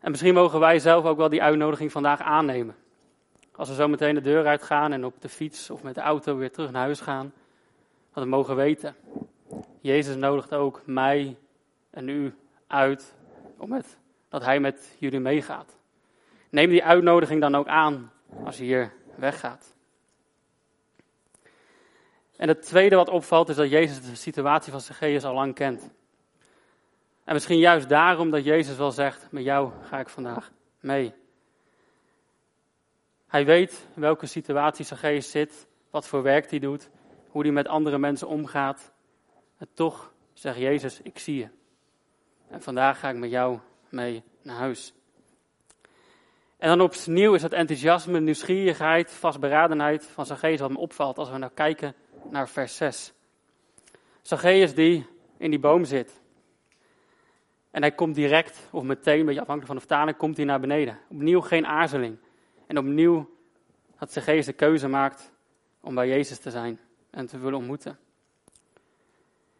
En 0.00 0.10
misschien 0.10 0.34
mogen 0.34 0.60
wij 0.60 0.78
zelf 0.78 1.04
ook 1.04 1.16
wel 1.16 1.28
die 1.28 1.42
uitnodiging 1.42 1.92
vandaag 1.92 2.20
aannemen. 2.20 2.76
Als 3.58 3.68
we 3.68 3.74
zo 3.74 3.88
meteen 3.88 4.14
de 4.14 4.20
deur 4.20 4.46
uitgaan 4.46 4.92
en 4.92 5.04
op 5.04 5.20
de 5.20 5.28
fiets 5.28 5.70
of 5.70 5.82
met 5.82 5.94
de 5.94 6.00
auto 6.00 6.36
weer 6.36 6.50
terug 6.50 6.70
naar 6.70 6.82
huis 6.82 7.00
gaan, 7.00 7.32
dat 8.12 8.22
we 8.22 8.28
mogen 8.28 8.56
weten. 8.56 8.96
Jezus 9.80 10.16
nodigt 10.16 10.52
ook 10.54 10.82
mij 10.84 11.36
en 11.90 12.08
u 12.08 12.34
uit 12.66 13.14
om 13.56 13.72
het, 13.72 13.98
dat 14.28 14.44
hij 14.44 14.60
met 14.60 14.96
jullie 14.98 15.20
meegaat. 15.20 15.76
Neem 16.48 16.70
die 16.70 16.84
uitnodiging 16.84 17.40
dan 17.40 17.54
ook 17.54 17.66
aan 17.66 18.12
als 18.44 18.58
je 18.58 18.64
hier 18.64 18.92
weggaat. 19.14 19.74
En 22.36 22.48
het 22.48 22.62
tweede 22.62 22.96
wat 22.96 23.08
opvalt 23.08 23.48
is 23.48 23.56
dat 23.56 23.70
Jezus 23.70 24.02
de 24.02 24.14
situatie 24.14 24.72
van 24.72 24.80
Zacchaeus 24.80 25.24
al 25.24 25.34
lang 25.34 25.54
kent. 25.54 25.90
En 27.24 27.34
misschien 27.34 27.58
juist 27.58 27.88
daarom 27.88 28.30
dat 28.30 28.44
Jezus 28.44 28.76
wel 28.76 28.92
zegt, 28.92 29.26
met 29.30 29.44
jou 29.44 29.72
ga 29.82 29.98
ik 29.98 30.08
vandaag 30.08 30.50
mee. 30.80 31.14
Hij 33.28 33.44
weet 33.44 33.88
welke 33.94 34.26
situatie 34.26 34.84
Zacchaeus 34.84 35.30
zit, 35.30 35.66
wat 35.90 36.08
voor 36.08 36.22
werk 36.22 36.50
hij 36.50 36.58
doet, 36.58 36.90
hoe 37.28 37.42
hij 37.42 37.52
met 37.52 37.68
andere 37.68 37.98
mensen 37.98 38.28
omgaat. 38.28 38.92
En 39.58 39.68
toch 39.74 40.12
zegt 40.32 40.58
Jezus, 40.58 41.00
ik 41.02 41.18
zie 41.18 41.36
je. 41.36 41.48
En 42.48 42.62
vandaag 42.62 42.98
ga 42.98 43.08
ik 43.08 43.16
met 43.16 43.30
jou 43.30 43.58
mee 43.88 44.22
naar 44.42 44.56
huis. 44.56 44.94
En 46.56 46.68
dan 46.68 46.80
opnieuw 46.80 47.34
is 47.34 47.42
het 47.42 47.52
enthousiasme, 47.52 48.20
nieuwsgierigheid, 48.20 49.12
vastberadenheid 49.12 50.04
van 50.04 50.26
Zacchaeus 50.26 50.60
wat 50.60 50.70
me 50.70 50.78
opvalt 50.78 51.18
als 51.18 51.30
we 51.30 51.38
nou 51.38 51.52
kijken 51.54 51.94
naar 52.30 52.48
vers 52.48 52.76
6. 52.76 53.12
Zacchaeus 54.22 54.74
die 54.74 55.06
in 55.36 55.50
die 55.50 55.58
boom 55.58 55.84
zit. 55.84 56.20
En 57.70 57.82
hij 57.82 57.92
komt 57.92 58.14
direct, 58.14 58.68
of 58.70 58.82
meteen, 58.82 59.20
een 59.20 59.26
beetje 59.26 59.40
afhankelijk 59.40 59.66
van 59.66 59.76
de 59.76 59.86
vertaling, 59.86 60.16
komt 60.16 60.36
hij 60.36 60.46
naar 60.46 60.60
beneden. 60.60 60.98
Opnieuw 61.08 61.40
geen 61.40 61.66
aarzeling. 61.66 62.18
En 62.68 62.78
opnieuw 62.78 63.28
dat 63.98 64.12
Zacchaeus 64.12 64.46
de 64.46 64.52
keuze 64.52 64.88
maakt 64.88 65.32
om 65.80 65.94
bij 65.94 66.08
Jezus 66.08 66.38
te 66.38 66.50
zijn 66.50 66.80
en 67.10 67.26
te 67.26 67.38
willen 67.38 67.58
ontmoeten. 67.58 67.98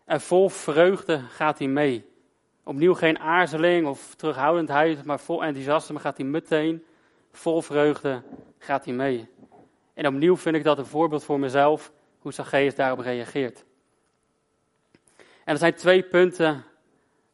En 0.04 0.20
vol 0.20 0.48
vreugde 0.48 1.18
gaat 1.18 1.58
hij 1.58 1.68
mee. 1.68 2.06
Opnieuw 2.62 2.94
geen 2.94 3.18
aarzeling 3.18 3.86
of 3.86 4.14
terughoudendheid, 4.14 5.04
maar 5.04 5.20
vol 5.20 5.44
enthousiasme 5.44 5.98
gaat 5.98 6.16
hij 6.16 6.26
meteen, 6.26 6.84
vol 7.32 7.62
vreugde 7.62 8.22
gaat 8.58 8.84
hij 8.84 8.94
mee. 8.94 9.28
En 9.94 10.06
opnieuw 10.06 10.36
vind 10.36 10.56
ik 10.56 10.64
dat 10.64 10.78
een 10.78 10.86
voorbeeld 10.86 11.24
voor 11.24 11.40
mezelf, 11.40 11.92
hoe 12.18 12.32
Zacchaeus 12.32 12.74
daarop 12.74 12.98
reageert. 12.98 13.64
En 15.16 15.54
er 15.54 15.58
zijn 15.58 15.74
twee 15.74 16.02
punten 16.02 16.64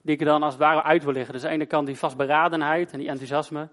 die 0.02 0.16
ik 0.16 0.24
dan 0.24 0.42
als 0.42 0.52
het 0.52 0.62
ware 0.62 0.82
uit 0.82 1.04
wil 1.04 1.12
liggen. 1.12 1.32
Dus 1.32 1.42
aan 1.42 1.48
de 1.48 1.54
ene 1.54 1.66
kant 1.66 1.86
die 1.86 1.98
vastberadenheid 1.98 2.92
en 2.92 2.98
die 2.98 3.08
enthousiasme. 3.08 3.60
En 3.60 3.68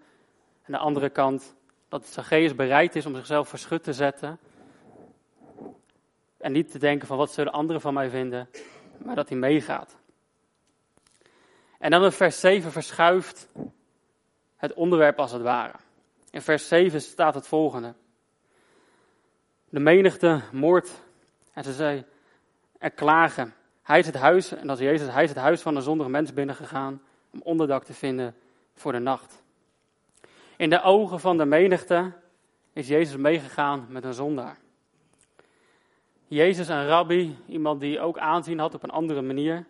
aan 0.65 0.72
de 0.72 0.77
andere 0.77 1.10
kant 1.10 1.55
dat 1.91 2.07
Zacchaeus 2.07 2.55
bereid 2.55 2.95
is 2.95 3.05
om 3.05 3.15
zichzelf 3.15 3.50
verschut 3.50 3.83
te 3.83 3.93
zetten. 3.93 4.39
En 6.38 6.51
niet 6.51 6.71
te 6.71 6.79
denken 6.79 7.07
van 7.07 7.17
wat 7.17 7.31
zullen 7.31 7.51
anderen 7.51 7.81
van 7.81 7.93
mij 7.93 8.10
vinden, 8.10 8.50
maar 8.98 9.15
dat 9.15 9.29
hij 9.29 9.38
meegaat. 9.38 9.98
En 11.79 11.91
dan 11.91 12.03
in 12.03 12.12
vers 12.12 12.39
7 12.39 12.71
verschuift 12.71 13.48
het 14.55 14.74
onderwerp 14.74 15.19
als 15.19 15.31
het 15.31 15.41
ware. 15.41 15.74
In 16.29 16.41
vers 16.41 16.67
7 16.67 17.01
staat 17.01 17.33
het 17.33 17.48
volgende. 17.48 17.93
De 19.69 19.79
menigte 19.79 20.41
moordt 20.51 21.01
en 21.53 21.63
ze 21.63 21.74
zei 21.74 22.05
er 22.77 22.91
klagen. 22.91 23.53
Hij 23.81 24.00
is 24.00 24.05
het 24.05 24.15
huis, 24.15 24.51
en 24.51 24.67
dat 24.67 24.79
is 24.79 24.86
Jezus, 24.86 25.13
hij 25.13 25.24
is 25.24 25.29
het 25.29 25.38
huis 25.38 25.62
van 25.62 25.75
een 25.75 25.81
zondige 25.81 26.10
mens 26.10 26.33
binnengegaan 26.33 27.01
om 27.29 27.41
onderdak 27.41 27.83
te 27.83 27.93
vinden 27.93 28.36
voor 28.74 28.91
de 28.91 29.00
nacht. 29.00 29.40
In 30.62 30.70
de 30.70 30.82
ogen 30.82 31.20
van 31.20 31.38
de 31.38 31.46
menigte 31.46 32.13
is 32.74 32.88
Jezus 32.88 33.15
meegegaan 33.15 33.86
met 33.89 34.03
een 34.03 34.13
zondaar. 34.13 34.58
Jezus, 36.27 36.68
een 36.68 36.88
rabbi, 36.88 37.38
iemand 37.48 37.80
die 37.80 38.00
ook 38.00 38.18
aanzien 38.18 38.60
had 38.60 38.74
op 38.74 38.84
een 38.84 38.89
andere 38.89 39.22
manier, 39.22 39.65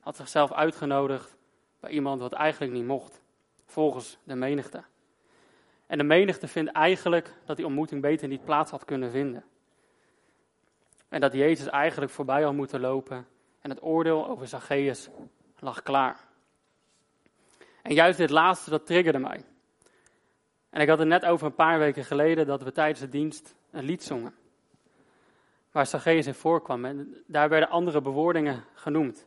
had 0.00 0.16
zichzelf 0.16 0.52
uitgenodigd 0.52 1.36
bij 1.80 1.90
iemand 1.90 2.20
wat 2.20 2.32
eigenlijk 2.32 2.72
niet 2.72 2.86
mocht, 2.86 3.22
volgens 3.66 4.18
de 4.24 4.34
menigte. 4.34 4.84
En 5.86 5.98
de 5.98 6.04
menigte 6.04 6.48
vindt 6.48 6.72
eigenlijk 6.72 7.34
dat 7.44 7.56
die 7.56 7.66
ontmoeting 7.66 8.00
beter 8.00 8.28
niet 8.28 8.44
plaats 8.44 8.70
had 8.70 8.84
kunnen 8.84 9.10
vinden. 9.10 9.44
En 11.08 11.20
dat 11.20 11.32
Jezus 11.32 11.66
eigenlijk 11.66 12.12
voorbij 12.12 12.42
had 12.42 12.54
moeten 12.54 12.80
lopen 12.80 13.26
en 13.60 13.70
het 13.70 13.82
oordeel 13.82 14.28
over 14.28 14.48
Zacchaeus 14.48 15.08
lag 15.58 15.82
klaar. 15.82 16.20
En 17.82 17.94
juist 17.94 18.18
dit 18.18 18.30
laatste, 18.30 18.70
dat 18.70 18.86
triggerde 18.86 19.18
mij. 19.18 19.44
En 20.72 20.80
ik 20.80 20.88
had 20.88 20.98
het 20.98 21.08
net 21.08 21.24
over 21.24 21.46
een 21.46 21.54
paar 21.54 21.78
weken 21.78 22.04
geleden 22.04 22.46
dat 22.46 22.62
we 22.62 22.72
tijdens 22.72 23.00
de 23.00 23.08
dienst 23.08 23.54
een 23.70 23.84
lied 23.84 24.02
zongen. 24.02 24.34
Waar 25.70 25.86
Zacchaeus 25.86 26.26
in 26.26 26.34
voorkwam. 26.34 26.84
En 26.84 27.22
daar 27.26 27.48
werden 27.48 27.68
andere 27.68 28.00
bewoordingen 28.00 28.64
genoemd. 28.74 29.26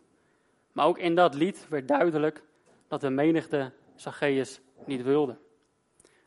Maar 0.71 0.85
ook 0.85 0.97
in 0.97 1.15
dat 1.15 1.33
lied 1.33 1.65
werd 1.69 1.87
duidelijk 1.87 2.43
dat 2.87 3.01
de 3.01 3.09
menigte 3.09 3.71
Zacchaeus 3.95 4.61
niet 4.85 5.03
wilde. 5.03 5.37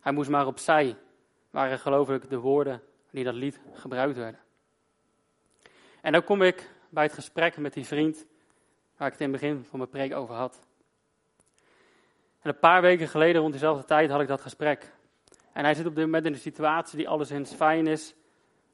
Hij 0.00 0.12
moest 0.12 0.30
maar 0.30 0.46
opzij, 0.46 0.96
waren 1.50 1.78
geloof 1.78 2.10
ik 2.10 2.30
de 2.30 2.38
woorden 2.38 2.82
die 3.10 3.24
dat 3.24 3.34
lied 3.34 3.60
gebruikt 3.72 4.16
werden. 4.16 4.40
En 6.00 6.12
dan 6.12 6.24
kom 6.24 6.42
ik 6.42 6.70
bij 6.88 7.04
het 7.04 7.12
gesprek 7.12 7.56
met 7.56 7.72
die 7.72 7.86
vriend 7.86 8.26
waar 8.96 9.06
ik 9.06 9.12
het 9.12 9.22
in 9.22 9.32
het 9.32 9.40
begin 9.40 9.64
van 9.64 9.78
mijn 9.78 9.90
preek 9.90 10.14
over 10.14 10.34
had. 10.34 10.60
En 12.40 12.50
een 12.50 12.58
paar 12.58 12.82
weken 12.82 13.08
geleden, 13.08 13.40
rond 13.40 13.52
diezelfde 13.52 13.84
tijd, 13.84 14.10
had 14.10 14.20
ik 14.20 14.28
dat 14.28 14.40
gesprek. 14.40 14.96
En 15.58 15.64
hij 15.64 15.74
zit 15.74 15.86
op 15.86 15.94
dit 15.94 16.04
moment 16.04 16.24
in 16.24 16.32
een 16.32 16.38
situatie 16.38 16.96
die 16.96 17.08
alleszins 17.08 17.54
fijn 17.54 17.86
is, 17.86 18.14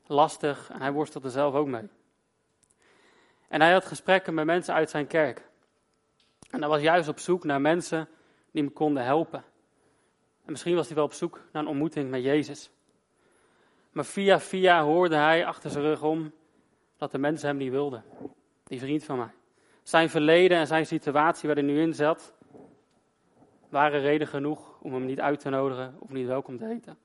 lastig, 0.06 0.70
en 0.70 0.80
hij 0.80 0.92
worstelt 0.92 1.24
er 1.24 1.30
zelf 1.30 1.54
ook 1.54 1.66
mee. 1.66 1.88
En 3.48 3.60
hij 3.60 3.72
had 3.72 3.84
gesprekken 3.84 4.34
met 4.34 4.44
mensen 4.44 4.74
uit 4.74 4.90
zijn 4.90 5.06
kerk. 5.06 5.48
En 6.50 6.60
hij 6.60 6.68
was 6.68 6.80
juist 6.80 7.08
op 7.08 7.18
zoek 7.18 7.44
naar 7.44 7.60
mensen 7.60 8.08
die 8.50 8.62
hem 8.62 8.72
konden 8.72 9.04
helpen. 9.04 9.44
En 10.44 10.50
misschien 10.50 10.74
was 10.74 10.86
hij 10.86 10.96
wel 10.96 11.04
op 11.04 11.12
zoek 11.12 11.40
naar 11.52 11.62
een 11.62 11.68
ontmoeting 11.68 12.10
met 12.10 12.22
Jezus. 12.22 12.70
Maar 13.92 14.04
via 14.04 14.40
via 14.40 14.82
hoorde 14.82 15.16
hij 15.16 15.46
achter 15.46 15.70
zijn 15.70 15.84
rug 15.84 16.02
om 16.02 16.32
dat 16.96 17.10
de 17.10 17.18
mensen 17.18 17.48
hem 17.48 17.56
niet 17.56 17.70
wilden. 17.70 18.04
Die 18.64 18.80
vriend 18.80 19.04
van 19.04 19.18
mij. 19.18 19.32
Zijn 19.82 20.10
verleden 20.10 20.58
en 20.58 20.66
zijn 20.66 20.86
situatie 20.86 21.48
waar 21.48 21.56
hij 21.56 21.66
nu 21.66 21.80
in 21.80 21.94
zat, 21.94 22.33
waren 23.74 24.00
reden 24.00 24.26
genoeg 24.26 24.78
om 24.80 24.94
hem 24.94 25.04
niet 25.04 25.20
uit 25.20 25.40
te 25.40 25.48
nodigen 25.48 25.96
of 25.98 26.10
niet 26.10 26.26
welkom 26.26 26.58
te 26.58 26.64
heten. 26.64 26.98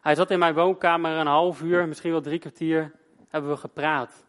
Hij 0.00 0.14
zat 0.14 0.30
in 0.30 0.38
mijn 0.38 0.54
woonkamer 0.54 1.16
een 1.16 1.26
half 1.26 1.62
uur, 1.62 1.88
misschien 1.88 2.10
wel 2.10 2.20
drie 2.20 2.38
kwartier, 2.38 2.92
hebben 3.28 3.50
we 3.50 3.56
gepraat. 3.56 4.24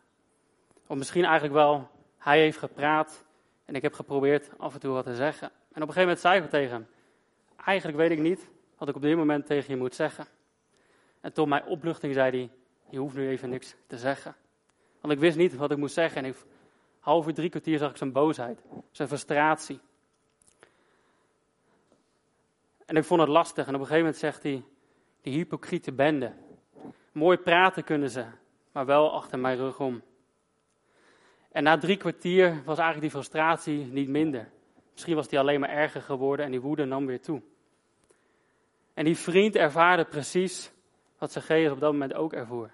Of 0.87 0.97
misschien 0.97 1.23
eigenlijk 1.23 1.53
wel, 1.53 1.89
hij 2.17 2.39
heeft 2.39 2.57
gepraat 2.57 3.25
en 3.65 3.75
ik 3.75 3.81
heb 3.81 3.93
geprobeerd 3.93 4.49
af 4.57 4.73
en 4.73 4.79
toe 4.79 4.93
wat 4.93 5.05
te 5.05 5.15
zeggen. 5.15 5.47
En 5.47 5.81
op 5.81 5.87
een 5.87 5.93
gegeven 5.93 6.01
moment 6.01 6.19
zei 6.19 6.41
ik 6.41 6.49
tegen 6.49 6.71
hem, 6.71 6.87
eigenlijk 7.65 7.97
weet 7.97 8.11
ik 8.11 8.19
niet 8.19 8.49
wat 8.77 8.89
ik 8.89 8.95
op 8.95 9.01
dit 9.01 9.17
moment 9.17 9.45
tegen 9.45 9.73
je 9.73 9.79
moet 9.79 9.95
zeggen. 9.95 10.25
En 11.21 11.33
tot 11.33 11.47
mijn 11.47 11.65
opluchting 11.65 12.13
zei 12.13 12.37
hij, 12.37 12.49
je 12.89 12.97
hoeft 12.97 13.15
nu 13.15 13.27
even 13.29 13.49
niks 13.49 13.75
te 13.87 13.97
zeggen. 13.97 14.35
Want 15.01 15.13
ik 15.13 15.19
wist 15.19 15.37
niet 15.37 15.55
wat 15.55 15.71
ik 15.71 15.77
moest 15.77 15.93
zeggen. 15.93 16.23
En 16.23 16.29
ik, 16.29 16.35
half 16.99 17.27
uur, 17.27 17.33
drie 17.33 17.49
kwartier 17.49 17.77
zag 17.77 17.89
ik 17.89 17.97
zijn 17.97 18.11
boosheid, 18.11 18.63
zijn 18.91 19.07
frustratie. 19.07 19.79
En 22.85 22.95
ik 22.95 23.03
vond 23.03 23.21
het 23.21 23.29
lastig. 23.29 23.67
En 23.67 23.73
op 23.73 23.79
een 23.79 23.87
gegeven 23.87 24.05
moment 24.05 24.17
zegt 24.17 24.43
hij, 24.43 24.63
die 25.21 25.33
hypocriete 25.33 25.91
bende. 25.91 26.33
Mooi 27.11 27.37
praten 27.37 27.83
kunnen 27.83 28.09
ze, 28.09 28.25
maar 28.71 28.85
wel 28.85 29.13
achter 29.13 29.39
mijn 29.39 29.57
rug 29.57 29.79
om. 29.79 30.01
En 31.51 31.63
na 31.63 31.77
drie 31.77 31.97
kwartier 31.97 32.49
was 32.65 32.77
eigenlijk 32.77 33.01
die 33.01 33.09
frustratie 33.09 33.85
niet 33.85 34.09
minder. 34.09 34.49
Misschien 34.91 35.15
was 35.15 35.27
die 35.27 35.39
alleen 35.39 35.59
maar 35.59 35.69
erger 35.69 36.01
geworden 36.01 36.45
en 36.45 36.51
die 36.51 36.61
woede 36.61 36.85
nam 36.85 37.05
weer 37.05 37.21
toe. 37.21 37.41
En 38.93 39.05
die 39.05 39.17
vriend 39.17 39.55
ervaarde 39.55 40.05
precies 40.05 40.71
wat 41.17 41.31
Zacchaeus 41.31 41.71
op 41.71 41.79
dat 41.79 41.91
moment 41.91 42.13
ook 42.13 42.33
ervoer. 42.33 42.71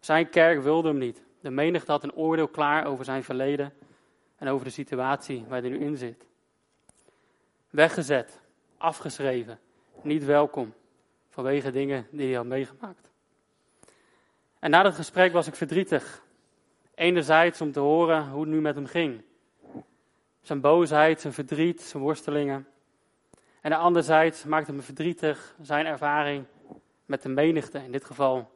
Zijn 0.00 0.28
kerk 0.28 0.62
wilde 0.62 0.88
hem 0.88 0.98
niet. 0.98 1.24
De 1.40 1.50
menigte 1.50 1.90
had 1.90 2.02
een 2.02 2.14
oordeel 2.14 2.48
klaar 2.48 2.86
over 2.86 3.04
zijn 3.04 3.24
verleden 3.24 3.72
en 4.36 4.48
over 4.48 4.64
de 4.64 4.72
situatie 4.72 5.44
waar 5.48 5.60
hij 5.60 5.70
nu 5.70 5.78
in 5.78 5.96
zit. 5.96 6.26
Weggezet, 7.70 8.41
afgeschreven, 8.82 9.58
niet 10.02 10.24
welkom 10.24 10.74
vanwege 11.30 11.70
dingen 11.70 12.06
die 12.10 12.26
hij 12.26 12.36
had 12.36 12.46
meegemaakt. 12.46 13.10
En 14.58 14.70
na 14.70 14.82
dat 14.82 14.94
gesprek 14.94 15.32
was 15.32 15.46
ik 15.46 15.54
verdrietig. 15.54 16.22
Enerzijds 16.94 17.60
om 17.60 17.72
te 17.72 17.80
horen 17.80 18.28
hoe 18.28 18.40
het 18.40 18.50
nu 18.50 18.60
met 18.60 18.74
hem 18.74 18.86
ging. 18.86 19.22
Zijn 20.40 20.60
boosheid, 20.60 21.20
zijn 21.20 21.32
verdriet, 21.32 21.80
zijn 21.80 22.02
worstelingen. 22.02 22.66
En 23.60 23.72
anderzijds 23.72 24.44
maakte 24.44 24.72
me 24.72 24.82
verdrietig 24.82 25.54
zijn 25.60 25.86
ervaring 25.86 26.44
met 27.06 27.22
de 27.22 27.28
menigte, 27.28 27.78
in 27.78 27.92
dit 27.92 28.04
geval 28.04 28.50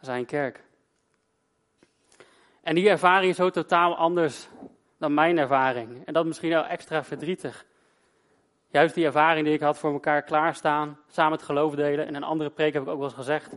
zijn 0.00 0.26
kerk. 0.26 0.64
En 2.62 2.74
die 2.74 2.88
ervaring 2.88 3.30
is 3.30 3.36
zo 3.36 3.50
totaal 3.50 3.96
anders 3.96 4.48
dan 4.98 5.14
mijn 5.14 5.38
ervaring. 5.38 6.06
En 6.06 6.12
dat 6.12 6.26
misschien 6.26 6.50
wel 6.50 6.64
extra 6.64 7.04
verdrietig. 7.04 7.66
Juist 8.70 8.94
die 8.94 9.04
ervaring 9.04 9.44
die 9.44 9.54
ik 9.54 9.60
had 9.60 9.78
voor 9.78 9.92
elkaar 9.92 10.22
klaarstaan, 10.22 10.98
samen 11.08 11.32
het 11.32 11.42
geloof 11.42 11.74
delen. 11.74 12.06
En 12.06 12.14
een 12.14 12.22
andere 12.22 12.50
preek 12.50 12.72
heb 12.72 12.82
ik 12.82 12.88
ook 12.88 12.96
wel 12.98 13.06
eens 13.06 13.14
gezegd. 13.14 13.52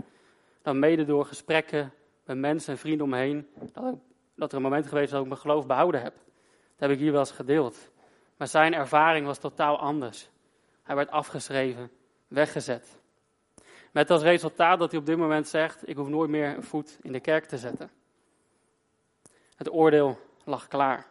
Dan 0.61 0.79
mede 0.79 1.05
door 1.05 1.25
gesprekken 1.25 1.93
met 2.25 2.37
mensen 2.37 2.73
en 2.73 2.79
vrienden 2.79 3.05
omheen. 3.05 3.47
Dat, 3.73 3.95
dat 4.35 4.51
er 4.51 4.57
een 4.57 4.63
moment 4.63 4.87
geweest 4.87 5.05
is 5.05 5.11
dat 5.11 5.21
ik 5.21 5.27
mijn 5.27 5.39
geloof 5.39 5.67
behouden 5.67 6.01
heb. 6.01 6.13
Dat 6.13 6.89
heb 6.89 6.89
ik 6.89 6.99
hier 6.99 7.11
wel 7.11 7.19
eens 7.19 7.31
gedeeld. 7.31 7.91
Maar 8.37 8.47
zijn 8.47 8.73
ervaring 8.73 9.25
was 9.25 9.37
totaal 9.37 9.79
anders. 9.79 10.29
Hij 10.83 10.95
werd 10.95 11.11
afgeschreven, 11.11 11.91
weggezet. 12.27 13.01
Met 13.91 14.09
als 14.09 14.21
resultaat 14.21 14.79
dat 14.79 14.91
hij 14.91 14.99
op 14.99 15.05
dit 15.05 15.17
moment 15.17 15.47
zegt: 15.47 15.87
Ik 15.87 15.95
hoef 15.95 16.07
nooit 16.07 16.29
meer 16.29 16.55
een 16.55 16.63
voet 16.63 16.97
in 17.01 17.11
de 17.11 17.19
kerk 17.19 17.45
te 17.45 17.57
zetten. 17.57 17.91
Het 19.55 19.71
oordeel 19.71 20.19
lag 20.43 20.67
klaar. 20.67 21.05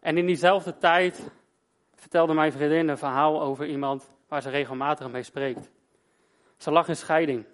En 0.00 0.18
in 0.18 0.26
diezelfde 0.26 0.78
tijd 0.78 1.30
vertelde 1.98 2.34
mijn 2.34 2.52
vriendin 2.52 2.88
een 2.88 2.98
verhaal 2.98 3.42
over 3.42 3.66
iemand 3.66 4.16
waar 4.28 4.42
ze 4.42 4.50
regelmatig 4.50 5.10
mee 5.10 5.22
spreekt. 5.22 5.70
Ze 6.56 6.70
lag 6.70 6.88
in 6.88 6.96
scheiding. 6.96 7.44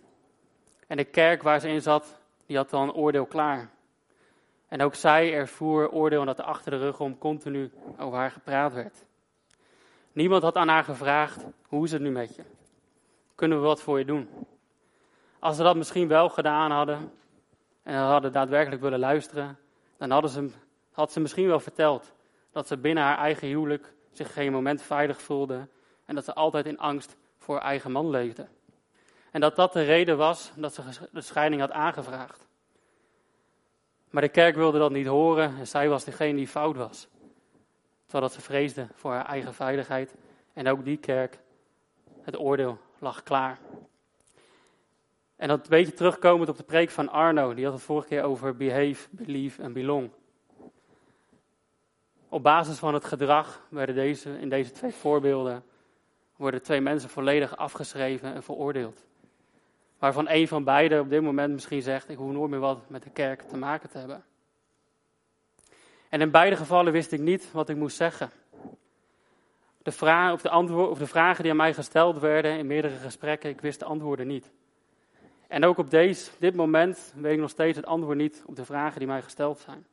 En 0.87 0.97
de 0.97 1.05
kerk 1.05 1.43
waar 1.43 1.61
ze 1.61 1.69
in 1.69 1.83
zat, 1.83 2.21
die 2.47 2.57
had 2.57 2.71
dan 2.71 2.93
oordeel 2.93 3.27
klaar. 3.27 3.71
En 4.69 4.83
ook 4.83 4.95
zij 4.95 5.35
ervoer 5.35 5.91
oordeel 5.91 6.25
dat 6.25 6.39
er 6.39 6.45
achter 6.45 6.71
de 6.71 6.79
rug 6.79 7.01
om 7.01 7.19
continu 7.19 7.71
over 7.99 8.19
haar 8.19 8.31
gepraat 8.31 8.73
werd. 8.73 9.05
Niemand 10.13 10.43
had 10.43 10.57
aan 10.57 10.69
haar 10.69 10.85
gevraagd: 10.85 11.45
hoe 11.69 11.85
is 11.85 11.93
het 11.93 12.03
nu 12.03 12.11
met 12.11 12.35
je? 12.35 12.43
Kunnen 13.35 13.61
we 13.61 13.67
wat 13.67 13.83
voor 13.83 13.99
je 13.99 14.05
doen? 14.05 14.29
Als 15.39 15.57
ze 15.57 15.63
dat 15.63 15.77
misschien 15.77 16.09
wel 16.09 16.29
gedaan 16.29 16.71
hadden 16.71 17.13
en 17.83 17.97
hadden 17.97 18.33
daadwerkelijk 18.33 18.83
willen 18.83 18.99
luisteren, 18.99 19.59
dan 19.97 20.11
hadden 20.11 20.31
ze, 20.31 20.51
had 20.93 21.13
ze 21.13 21.21
misschien 21.21 21.47
wel 21.47 21.61
verteld 21.61 22.13
dat 22.53 22.67
ze 22.67 22.77
binnen 22.77 23.05
haar 23.05 23.19
eigen 23.19 23.49
huwelijk 23.49 23.93
zich 24.17 24.33
geen 24.33 24.53
moment 24.53 24.83
veilig 24.83 25.21
voelde 25.21 25.69
en 26.05 26.15
dat 26.15 26.25
ze 26.25 26.35
altijd 26.35 26.67
in 26.67 26.79
angst 26.79 27.17
voor 27.39 27.59
eigen 27.59 27.93
man 27.93 28.11
leefde. 28.11 28.47
En 29.31 29.41
dat 29.41 29.57
dat 29.57 29.73
de 29.73 29.83
reden 29.83 30.17
was 30.17 30.53
dat 30.57 30.75
ze 30.75 30.83
de 31.13 31.21
scheiding 31.21 31.61
had 31.61 31.71
aangevraagd. 31.71 32.47
Maar 34.11 34.23
de 34.23 34.29
kerk 34.29 34.55
wilde 34.55 34.79
dat 34.79 34.91
niet 34.91 35.07
horen 35.07 35.57
en 35.59 35.67
zij 35.67 35.89
was 35.89 36.05
degene 36.05 36.37
die 36.37 36.49
fout 36.49 36.77
was. 36.77 37.09
Terwijl 38.07 38.33
ze 38.33 38.41
vreesde 38.41 38.87
voor 38.95 39.13
haar 39.13 39.27
eigen 39.27 39.55
veiligheid. 39.55 40.15
En 40.53 40.69
ook 40.69 40.85
die 40.85 40.97
kerk, 40.97 41.39
het 42.23 42.39
oordeel 42.39 42.79
lag 42.99 43.23
klaar. 43.23 43.59
En 45.37 45.49
dat 45.49 45.61
een 45.61 45.69
beetje 45.69 45.93
terugkomend 45.93 46.49
op 46.49 46.57
de 46.57 46.63
preek 46.63 46.91
van 46.91 47.09
Arno, 47.09 47.55
die 47.55 47.65
had 47.65 47.75
het 47.75 47.83
vorige 47.83 48.09
keer 48.09 48.23
over 48.23 48.57
behave, 48.57 49.09
believe 49.11 49.63
en 49.63 49.73
belong. 49.73 50.11
Op 52.35 52.43
basis 52.43 52.79
van 52.79 52.95
het 52.95 53.05
gedrag 53.05 53.67
werden 53.69 53.95
deze, 53.95 54.39
in 54.39 54.49
deze 54.49 54.71
twee 54.71 54.93
voorbeelden 54.93 55.65
worden 56.37 56.63
twee 56.63 56.81
mensen 56.81 57.11
volledig 57.11 57.57
afgeschreven 57.57 58.35
en 58.35 58.43
veroordeeld. 58.43 59.07
Waarvan 59.99 60.29
een 60.29 60.49
van 60.49 60.65
beiden 60.65 61.01
op 61.01 61.11
dit 61.11 61.23
moment 61.23 61.53
misschien 61.53 61.83
zegt: 61.83 62.09
Ik 62.09 62.17
hoef 62.17 62.33
nooit 62.33 62.51
meer 62.51 62.61
wat 62.61 62.89
met 62.89 63.03
de 63.03 63.11
kerk 63.11 63.43
te 63.43 63.57
maken 63.57 63.91
te 63.91 63.99
hebben. 63.99 64.25
En 66.09 66.21
in 66.21 66.31
beide 66.31 66.57
gevallen 66.57 66.93
wist 66.93 67.13
ik 67.13 67.21
niet 67.21 67.53
wat 67.53 67.69
ik 67.69 67.77
moest 67.77 67.97
zeggen. 67.97 68.31
De, 69.83 69.93
vraag, 69.93 70.33
of 70.33 70.43
de, 70.43 70.51
antwoord, 70.51 70.91
of 70.91 70.99
de 70.99 71.07
vragen 71.07 71.43
die 71.43 71.51
aan 71.51 71.59
mij 71.59 71.75
gesteld 71.75 72.19
werden 72.19 72.59
in 72.59 72.67
meerdere 72.67 72.97
gesprekken, 72.97 73.51
ik 73.51 73.61
wist 73.61 73.79
de 73.79 73.85
antwoorden 73.85 74.27
niet. 74.27 74.51
En 75.49 75.65
ook 75.65 75.79
op 75.79 75.91
deze, 75.91 76.31
dit 76.39 76.55
moment 76.55 77.13
weet 77.17 77.35
ik 77.35 77.41
nog 77.41 77.51
steeds 77.51 77.77
het 77.77 77.87
antwoord 77.87 78.17
niet 78.17 78.43
op 78.47 78.57
de 78.57 78.65
vragen 78.65 78.99
die 78.99 79.09
mij 79.09 79.23
gesteld 79.23 79.59
zijn. 79.59 79.87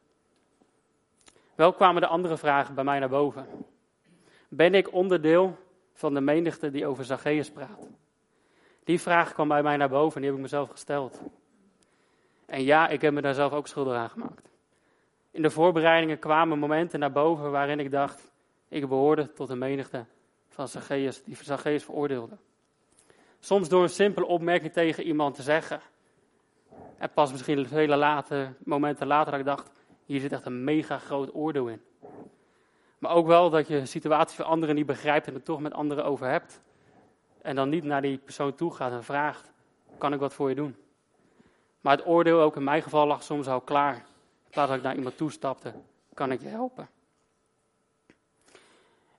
Wel 1.55 1.73
kwamen 1.73 2.01
de 2.01 2.07
andere 2.07 2.37
vragen 2.37 2.75
bij 2.75 2.83
mij 2.83 2.99
naar 2.99 3.09
boven. 3.09 3.47
Ben 4.49 4.73
ik 4.73 4.93
onderdeel 4.93 5.57
van 5.93 6.13
de 6.13 6.21
menigte 6.21 6.71
die 6.71 6.85
over 6.85 7.05
Zacchaeus 7.05 7.51
praat? 7.51 7.89
Die 8.83 9.01
vraag 9.01 9.33
kwam 9.33 9.47
bij 9.47 9.63
mij 9.63 9.77
naar 9.77 9.89
boven 9.89 10.15
en 10.15 10.21
die 10.21 10.29
heb 10.29 10.39
ik 10.39 10.43
mezelf 10.43 10.69
gesteld. 10.69 11.21
En 12.45 12.63
ja, 12.63 12.87
ik 12.87 13.01
heb 13.01 13.13
me 13.13 13.21
daar 13.21 13.33
zelf 13.33 13.53
ook 13.53 13.67
schuldig 13.67 13.93
aan 13.93 14.09
gemaakt. 14.09 14.49
In 15.31 15.41
de 15.41 15.49
voorbereidingen 15.49 16.19
kwamen 16.19 16.59
momenten 16.59 16.99
naar 16.99 17.11
boven 17.11 17.51
waarin 17.51 17.79
ik 17.79 17.91
dacht, 17.91 18.31
ik 18.67 18.87
behoorde 18.87 19.33
tot 19.33 19.47
de 19.47 19.55
menigte 19.55 20.05
van 20.49 20.67
Zacchaeus, 20.67 21.23
die 21.23 21.37
Zacchaeus 21.41 21.83
veroordeelde. 21.83 22.37
Soms 23.39 23.69
door 23.69 23.83
een 23.83 23.89
simpele 23.89 24.25
opmerking 24.25 24.73
tegen 24.73 25.03
iemand 25.03 25.35
te 25.35 25.41
zeggen. 25.41 25.81
En 26.97 27.11
pas 27.13 27.31
misschien 27.31 27.67
vele 27.67 27.95
later, 27.95 28.55
momenten 28.63 29.07
later 29.07 29.31
dat 29.31 29.39
ik 29.39 29.45
dacht, 29.45 29.71
hier 30.11 30.19
zit 30.19 30.31
echt 30.31 30.45
een 30.45 30.63
mega 30.63 30.97
groot 30.97 31.35
oordeel 31.35 31.67
in. 31.67 31.81
Maar 32.97 33.11
ook 33.11 33.27
wel 33.27 33.49
dat 33.49 33.67
je 33.67 33.85
situaties 33.85 34.35
van 34.35 34.45
anderen 34.45 34.75
niet 34.75 34.85
begrijpt 34.85 35.27
en 35.27 35.33
het 35.33 35.45
toch 35.45 35.59
met 35.61 35.73
anderen 35.73 36.05
over 36.05 36.27
hebt. 36.27 36.61
En 37.41 37.55
dan 37.55 37.69
niet 37.69 37.83
naar 37.83 38.01
die 38.01 38.17
persoon 38.17 38.55
toe 38.55 38.73
gaat 38.73 38.91
en 38.91 39.03
vraagt, 39.03 39.51
kan 39.97 40.13
ik 40.13 40.19
wat 40.19 40.33
voor 40.33 40.49
je 40.49 40.55
doen? 40.55 40.75
Maar 41.81 41.97
het 41.97 42.05
oordeel, 42.05 42.41
ook 42.41 42.55
in 42.55 42.63
mijn 42.63 42.81
geval, 42.81 43.07
lag 43.07 43.23
soms 43.23 43.47
al 43.47 43.61
klaar. 43.61 43.95
In 43.95 44.49
plaats 44.49 44.69
dat 44.69 44.77
ik 44.77 44.83
naar 44.83 44.95
iemand 44.95 45.17
toestapte, 45.17 45.73
kan 46.13 46.31
ik 46.31 46.41
je 46.41 46.47
helpen? 46.47 46.89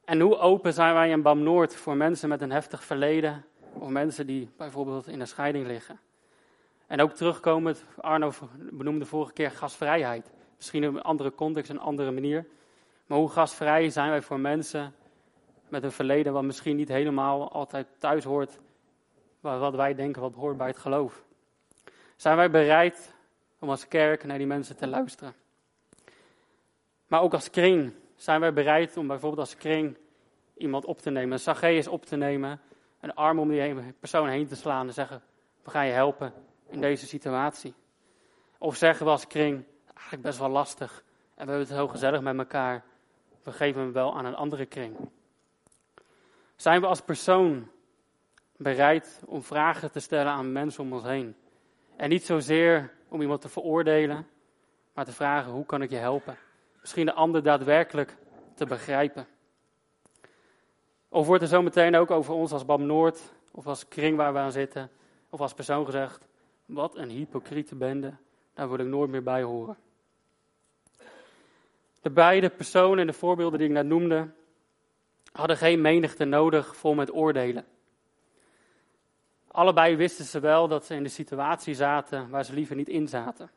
En 0.05 0.21
hoe 0.21 0.39
open 0.39 0.73
zijn 0.73 0.95
wij 0.95 1.11
in 1.11 1.23
BAM 1.23 1.43
Noord 1.43 1.75
voor 1.75 1.97
mensen 1.97 2.29
met 2.29 2.43
een 2.43 2.53
heftig 2.53 2.85
verleden 2.85 3.45
of 3.73 3.89
mensen 3.89 4.27
die 4.27 4.51
bijvoorbeeld 4.57 5.07
in 5.07 5.21
een 5.21 5.27
scheiding 5.27 5.67
liggen? 5.67 6.01
En 6.87 7.01
ook 7.01 7.13
terugkomend, 7.13 7.85
Arno 8.01 8.33
benoemde 8.57 9.07
vorige 9.07 9.33
keer 9.33 9.51
gastvrijheid. 9.51 10.31
Misschien 10.63 10.83
in 10.83 10.95
een 10.95 11.03
andere 11.03 11.35
context, 11.35 11.71
een 11.71 11.79
andere 11.79 12.11
manier. 12.11 12.47
Maar 13.07 13.19
hoe 13.19 13.29
gastvrij 13.29 13.91
zijn 13.91 14.11
wij 14.11 14.23
voor 14.23 14.41
mensen 14.41 14.95
met 15.69 15.83
een 15.83 15.93
verleden 15.93 16.33
wat 16.33 16.43
misschien 16.43 16.77
niet 16.77 16.89
helemaal 16.89 17.53
altijd 17.53 17.87
thuis 17.99 18.25
hoort, 18.25 18.59
wat 19.41 19.75
wij 19.75 19.95
denken 19.95 20.23
wat 20.23 20.35
hoort 20.35 20.57
bij 20.57 20.67
het 20.67 20.79
geloof? 20.79 21.25
Zijn 22.17 22.37
wij 22.37 22.51
bereid 22.51 23.15
om 23.59 23.71
als 23.71 23.89
kerk 23.89 24.25
naar 24.25 24.39
die 24.39 24.47
mensen 24.47 24.77
te 24.77 24.87
luisteren? 24.87 25.35
Maar 27.07 27.21
ook 27.21 27.33
als 27.33 27.51
kring 27.51 27.93
zijn 28.17 28.41
wij 28.41 28.53
bereid 28.53 28.97
om 28.97 29.07
bijvoorbeeld 29.07 29.41
als 29.41 29.57
kring 29.57 29.97
iemand 30.57 30.85
op 30.85 30.99
te 30.99 31.11
nemen, 31.11 31.33
een 31.33 31.39
Zacchaeus 31.39 31.87
op 31.87 32.05
te 32.05 32.17
nemen, 32.17 32.61
een 33.01 33.15
arm 33.15 33.39
om 33.39 33.49
die 33.49 33.93
persoon 33.99 34.29
heen 34.29 34.47
te 34.47 34.57
slaan 34.57 34.87
en 34.87 34.95
zeggen, 34.95 35.23
we 35.63 35.71
gaan 35.71 35.87
je 35.87 35.93
helpen 35.93 36.33
in 36.69 36.81
deze 36.81 37.07
situatie. 37.07 37.75
Of 38.59 38.77
zeggen 38.77 39.07
we 39.07 39.13
als 39.13 39.27
kring, 39.27 39.65
eigenlijk 40.03 40.23
best 40.23 40.39
wel 40.39 40.49
lastig 40.49 41.05
en 41.35 41.45
we 41.45 41.51
hebben 41.51 41.69
het 41.69 41.77
heel 41.77 41.89
gezellig 41.89 42.21
met 42.21 42.39
elkaar, 42.39 42.85
we 43.43 43.53
geven 43.53 43.81
hem 43.81 43.93
wel 43.93 44.17
aan 44.17 44.25
een 44.25 44.35
andere 44.35 44.67
kring. 44.67 44.97
Zijn 46.57 46.81
we 46.81 46.87
als 46.87 47.01
persoon 47.01 47.71
bereid 48.57 49.23
om 49.27 49.43
vragen 49.43 49.91
te 49.93 50.01
stellen 50.01 50.33
aan 50.33 50.53
mensen 50.53 50.83
om 50.83 50.93
ons 50.93 51.03
heen? 51.03 51.37
En 51.97 52.09
niet 52.09 52.25
zozeer 52.25 52.93
om 53.09 53.21
iemand 53.21 53.41
te 53.41 53.49
veroordelen, 53.49 54.27
maar 54.95 55.05
te 55.05 55.13
vragen, 55.13 55.53
hoe 55.53 55.67
kan 55.67 55.83
ik 55.83 55.91
je 55.91 55.97
helpen? 55.97 56.37
Misschien 56.81 57.07
de 57.07 57.13
ander 57.13 57.43
daadwerkelijk 57.43 58.17
te 58.55 58.67
begrijpen. 58.67 59.27
Of 61.09 61.27
wordt 61.27 61.43
er 61.43 61.49
zo 61.49 61.63
meteen 61.63 61.97
ook 61.97 62.11
over 62.11 62.35
ons 62.35 62.53
als 62.53 62.65
BAM 62.65 62.87
Noord, 62.87 63.33
of 63.51 63.67
als 63.67 63.89
kring 63.89 64.17
waar 64.17 64.33
we 64.33 64.39
aan 64.39 64.53
zitten, 64.53 64.91
of 65.31 65.41
als 65.41 65.55
persoon 65.55 65.85
gezegd, 65.85 66.27
wat 66.65 66.97
een 66.97 67.09
hypocriete 67.09 67.75
bende, 67.75 68.15
daar 68.55 68.69
wil 68.69 68.79
ik 68.79 68.87
nooit 68.87 69.11
meer 69.11 69.23
bij 69.23 69.43
horen. 69.43 69.77
De 72.03 72.11
beide 72.11 72.51
personen 72.51 72.99
in 72.99 73.07
de 73.07 73.13
voorbeelden 73.13 73.59
die 73.59 73.69
ik 73.69 73.75
net 73.75 73.87
noemde, 73.87 74.31
hadden 75.33 75.57
geen 75.57 75.81
menigte 75.81 76.25
nodig 76.25 76.77
vol 76.77 76.95
met 76.95 77.15
oordelen. 77.15 77.65
Allebei 79.49 79.97
wisten 79.97 80.25
ze 80.25 80.41
wel 80.41 80.69
dat 80.69 80.85
ze 80.85 80.95
in 80.95 81.03
de 81.03 81.09
situatie 81.09 81.75
zaten 81.75 82.29
waar 82.29 82.45
ze 82.45 82.55
liever 82.55 82.77
niet 82.77 82.89
in 82.89 83.09
zaten. 83.09 83.51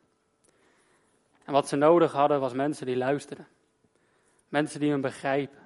En 1.44 1.52
wat 1.52 1.68
ze 1.68 1.76
nodig 1.76 2.12
hadden 2.12 2.40
was 2.40 2.52
mensen 2.52 2.86
die 2.86 2.96
luisterden. 2.96 3.46
Mensen 4.48 4.80
die 4.80 4.90
hem 4.90 5.00
begrijpen. 5.00 5.58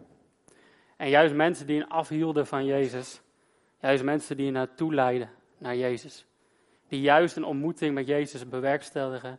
En 0.97 1.09
juist 1.09 1.35
mensen 1.35 1.67
die 1.67 1.79
hen 1.79 1.89
afhielden 1.89 2.47
van 2.47 2.65
Jezus. 2.65 3.21
Juist 3.81 4.05
mensen 4.05 4.37
die 4.37 4.45
hen 4.45 4.55
naartoe 4.55 4.95
leiden 4.95 5.31
naar 5.59 5.77
Jezus. 5.77 6.27
Die 6.89 7.01
juist 7.01 7.37
een 7.37 7.45
ontmoeting 7.45 7.95
met 7.95 8.07
Jezus 8.07 8.49
bewerkstelligen. 8.49 9.39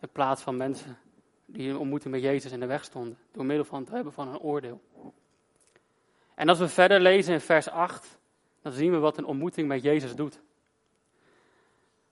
In 0.00 0.08
plaats 0.12 0.42
van 0.42 0.56
mensen 0.56 0.98
die 1.46 1.70
een 1.70 1.78
ontmoeting 1.78 2.14
met 2.14 2.22
Jezus 2.22 2.52
in 2.52 2.60
de 2.60 2.66
weg 2.66 2.84
stonden. 2.84 3.18
Door 3.32 3.44
middel 3.44 3.64
van 3.64 3.80
het 3.80 3.90
hebben 3.90 4.12
van 4.12 4.28
een 4.28 4.38
oordeel. 4.38 4.80
En 6.34 6.48
als 6.48 6.58
we 6.58 6.68
verder 6.68 7.00
lezen 7.00 7.34
in 7.34 7.40
vers 7.40 7.68
8, 7.68 8.18
dan 8.62 8.72
zien 8.72 8.90
we 8.90 8.98
wat 8.98 9.18
een 9.18 9.24
ontmoeting 9.24 9.68
met 9.68 9.82
Jezus 9.82 10.14
doet. 10.14 10.40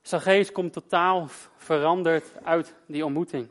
Zacchaeus 0.01 0.51
komt 0.51 0.73
totaal 0.73 1.27
veranderd 1.55 2.43
uit 2.43 2.75
die 2.85 3.05
ontmoeting. 3.05 3.49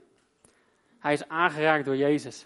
Hij 0.99 1.13
is 1.13 1.29
aangeraakt 1.29 1.85
door 1.85 1.97
Jezus. 1.97 2.45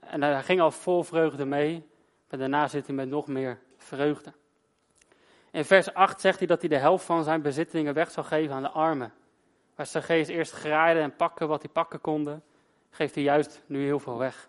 En 0.00 0.22
hij 0.22 0.42
ging 0.42 0.60
al 0.60 0.70
vol 0.70 1.02
vreugde 1.02 1.44
mee, 1.44 1.86
maar 2.28 2.38
daarna 2.38 2.68
zit 2.68 2.86
hij 2.86 2.94
met 2.94 3.08
nog 3.08 3.26
meer 3.26 3.58
vreugde. 3.76 4.32
In 5.50 5.64
vers 5.64 5.94
8 5.94 6.20
zegt 6.20 6.38
hij 6.38 6.46
dat 6.46 6.60
hij 6.60 6.68
de 6.68 6.78
helft 6.78 7.04
van 7.04 7.24
zijn 7.24 7.42
bezittingen 7.42 7.94
weg 7.94 8.10
zal 8.10 8.24
geven 8.24 8.54
aan 8.54 8.62
de 8.62 8.68
armen. 8.68 9.12
Waar 9.74 9.86
Zacchaeus 9.86 10.28
eerst 10.28 10.52
graaide 10.52 11.00
en 11.00 11.16
pakken 11.16 11.48
wat 11.48 11.62
hij 11.62 11.70
pakken 11.70 12.00
konden, 12.00 12.42
geeft 12.90 13.14
hij 13.14 13.24
juist 13.24 13.62
nu 13.66 13.84
heel 13.84 13.98
veel 13.98 14.18
weg. 14.18 14.48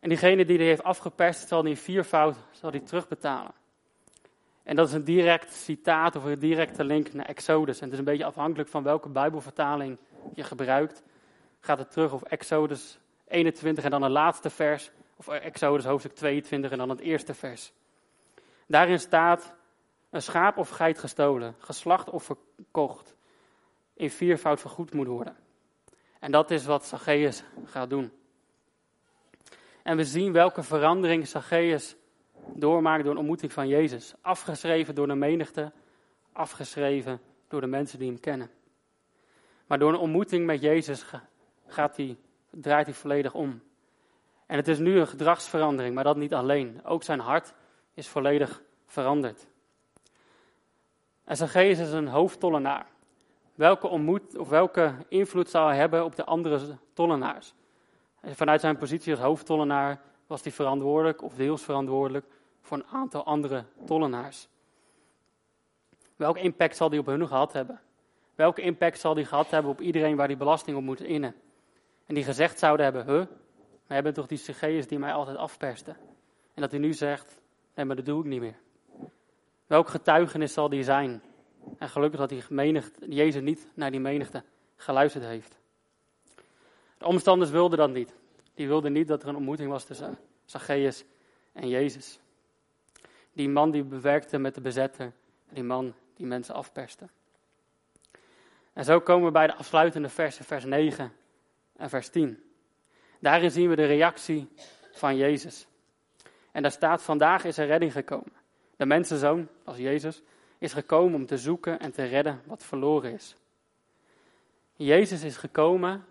En 0.00 0.08
diegene 0.08 0.44
die 0.44 0.56
hij 0.56 0.66
heeft 0.66 0.82
afgeperst, 0.82 1.48
zal 1.48 1.64
hij 1.64 1.76
viervoud 1.76 2.36
zal 2.50 2.70
hij 2.70 2.80
terugbetalen. 2.80 3.52
En 4.62 4.76
dat 4.76 4.88
is 4.88 4.94
een 4.94 5.04
direct 5.04 5.54
citaat 5.54 6.16
of 6.16 6.24
een 6.24 6.38
directe 6.38 6.84
link 6.84 7.12
naar 7.12 7.26
Exodus. 7.26 7.78
En 7.78 7.84
het 7.84 7.92
is 7.92 7.98
een 7.98 8.04
beetje 8.04 8.24
afhankelijk 8.24 8.68
van 8.68 8.82
welke 8.82 9.08
Bijbelvertaling 9.08 9.98
je 10.34 10.42
gebruikt. 10.42 11.02
Gaat 11.60 11.78
het 11.78 11.90
terug 11.90 12.12
op 12.12 12.22
Exodus 12.22 12.98
21 13.28 13.84
en 13.84 13.90
dan 13.90 14.02
het 14.02 14.12
laatste 14.12 14.50
vers. 14.50 14.90
Of 15.16 15.28
Exodus 15.28 15.84
hoofdstuk 15.84 16.14
22 16.14 16.70
en 16.70 16.78
dan 16.78 16.88
het 16.88 17.00
eerste 17.00 17.34
vers. 17.34 17.72
Daarin 18.66 18.98
staat 18.98 19.54
een 20.10 20.22
schaap 20.22 20.56
of 20.56 20.68
geit 20.68 20.98
gestolen, 20.98 21.54
geslacht 21.58 22.10
of 22.10 22.22
verkocht, 22.22 23.14
in 23.94 24.10
viervoud 24.10 24.60
vergoed 24.60 24.92
moet 24.92 25.06
worden. 25.06 25.36
En 26.20 26.30
dat 26.30 26.50
is 26.50 26.64
wat 26.64 26.84
Zacchaeus 26.84 27.42
gaat 27.64 27.90
doen. 27.90 28.12
En 29.82 29.96
we 29.96 30.04
zien 30.04 30.32
welke 30.32 30.62
verandering 30.62 31.28
Zacchaeus 31.28 31.96
doormaakt 32.54 33.02
door 33.02 33.12
een 33.12 33.18
ontmoeting 33.18 33.52
van 33.52 33.68
Jezus. 33.68 34.14
Afgeschreven 34.20 34.94
door 34.94 35.06
de 35.06 35.14
menigte, 35.14 35.72
afgeschreven 36.32 37.20
door 37.48 37.60
de 37.60 37.66
mensen 37.66 37.98
die 37.98 38.08
hem 38.08 38.20
kennen. 38.20 38.50
Maar 39.66 39.78
door 39.78 39.92
een 39.92 39.98
ontmoeting 39.98 40.46
met 40.46 40.60
Jezus 40.60 41.04
gaat 41.66 41.96
hij, 41.96 42.16
draait 42.50 42.86
hij 42.86 42.94
volledig 42.94 43.34
om. 43.34 43.62
En 44.46 44.56
het 44.56 44.68
is 44.68 44.78
nu 44.78 44.98
een 44.98 45.06
gedragsverandering, 45.06 45.94
maar 45.94 46.04
dat 46.04 46.16
niet 46.16 46.34
alleen. 46.34 46.84
Ook 46.84 47.02
zijn 47.02 47.20
hart 47.20 47.54
is 47.94 48.08
volledig 48.08 48.62
veranderd. 48.86 49.46
En 51.24 51.36
Zacchaeus 51.36 51.78
is 51.78 51.92
een 51.92 52.08
hoofdtollenaar. 52.08 52.86
Welke, 53.60 53.88
ontmoet, 53.88 54.36
of 54.36 54.48
welke 54.48 54.94
invloed 55.08 55.50
zou 55.50 55.68
hij 55.68 55.76
hebben 55.76 56.04
op 56.04 56.16
de 56.16 56.24
andere 56.24 56.78
tollenaars? 56.92 57.54
Vanuit 58.22 58.60
zijn 58.60 58.76
positie 58.76 59.12
als 59.12 59.20
hoofdtollenaar 59.20 60.00
was 60.26 60.42
hij 60.42 60.52
verantwoordelijk, 60.52 61.22
of 61.22 61.34
deels 61.34 61.62
verantwoordelijk, 61.62 62.26
voor 62.60 62.76
een 62.76 62.86
aantal 62.86 63.24
andere 63.24 63.64
tollenaars. 63.84 64.48
Welke 66.16 66.40
impact 66.40 66.76
zal 66.76 66.88
die 66.88 67.00
op 67.00 67.06
hun 67.06 67.26
gehad 67.26 67.52
hebben? 67.52 67.80
Welke 68.34 68.60
impact 68.60 68.98
zal 68.98 69.14
die 69.14 69.24
gehad 69.24 69.50
hebben 69.50 69.70
op 69.70 69.80
iedereen 69.80 70.16
waar 70.16 70.28
die 70.28 70.36
belasting 70.36 70.76
op 70.76 70.82
moet 70.82 71.00
innen? 71.00 71.34
En 72.06 72.14
die 72.14 72.24
gezegd 72.24 72.58
zouden 72.58 72.84
hebben, 72.84 73.06
huh, 73.06 73.26
we 73.86 73.94
hebben 73.94 74.14
toch 74.14 74.26
die 74.26 74.38
Zacchaeus 74.38 74.86
die 74.86 74.98
mij 74.98 75.12
altijd 75.12 75.36
afperste. 75.36 75.90
En 76.54 76.62
dat 76.62 76.70
hij 76.70 76.80
nu 76.80 76.92
zegt, 76.92 77.40
nee, 77.74 77.84
maar 77.84 77.96
dat 77.96 78.04
doe 78.04 78.20
ik 78.20 78.26
niet 78.26 78.40
meer. 78.40 78.58
Welk 79.66 79.88
getuigenis 79.88 80.52
zal 80.52 80.68
die 80.68 80.82
zijn? 80.82 81.22
En 81.80 81.88
gelukkig 81.88 82.20
dat 82.20 82.28
die 82.28 82.42
menigte, 82.48 83.08
Jezus 83.08 83.42
niet 83.42 83.66
naar 83.74 83.90
die 83.90 84.00
menigte 84.00 84.42
geluisterd 84.76 85.24
heeft. 85.24 85.58
De 86.98 87.06
omstanders 87.06 87.50
wilden 87.50 87.78
dat 87.78 87.90
niet. 87.90 88.14
Die 88.54 88.66
wilden 88.66 88.92
niet 88.92 89.08
dat 89.08 89.22
er 89.22 89.28
een 89.28 89.36
ontmoeting 89.36 89.70
was 89.70 89.84
tussen 89.84 90.18
Zacchaeus 90.44 91.04
en 91.52 91.68
Jezus. 91.68 92.20
Die 93.32 93.48
man 93.48 93.70
die 93.70 93.82
bewerkte 93.82 94.38
met 94.38 94.54
de 94.54 94.60
bezetter. 94.60 95.12
Die 95.50 95.62
man 95.62 95.94
die 96.14 96.26
mensen 96.26 96.54
afperste. 96.54 97.08
En 98.72 98.84
zo 98.84 99.00
komen 99.00 99.24
we 99.24 99.32
bij 99.32 99.46
de 99.46 99.54
afsluitende 99.54 100.08
versen, 100.08 100.44
vers 100.44 100.64
9 100.64 101.12
en 101.76 101.88
vers 101.88 102.08
10. 102.08 102.42
Daarin 103.20 103.50
zien 103.50 103.68
we 103.68 103.76
de 103.76 103.86
reactie 103.86 104.48
van 104.92 105.16
Jezus. 105.16 105.66
En 106.52 106.62
daar 106.62 106.70
staat: 106.70 107.02
Vandaag 107.02 107.44
is 107.44 107.58
er 107.58 107.66
redding 107.66 107.92
gekomen. 107.92 108.32
De 108.76 108.86
mensenzoon, 108.86 109.48
als 109.64 109.76
Jezus, 109.76 110.22
is 110.60 110.72
gekomen 110.72 111.14
om 111.14 111.26
te 111.26 111.38
zoeken 111.38 111.80
en 111.80 111.92
te 111.92 112.04
redden 112.04 112.42
wat 112.44 112.64
verloren 112.64 113.12
is. 113.12 113.36
Jezus 114.76 115.22
is 115.22 115.36
gekomen 115.36 116.04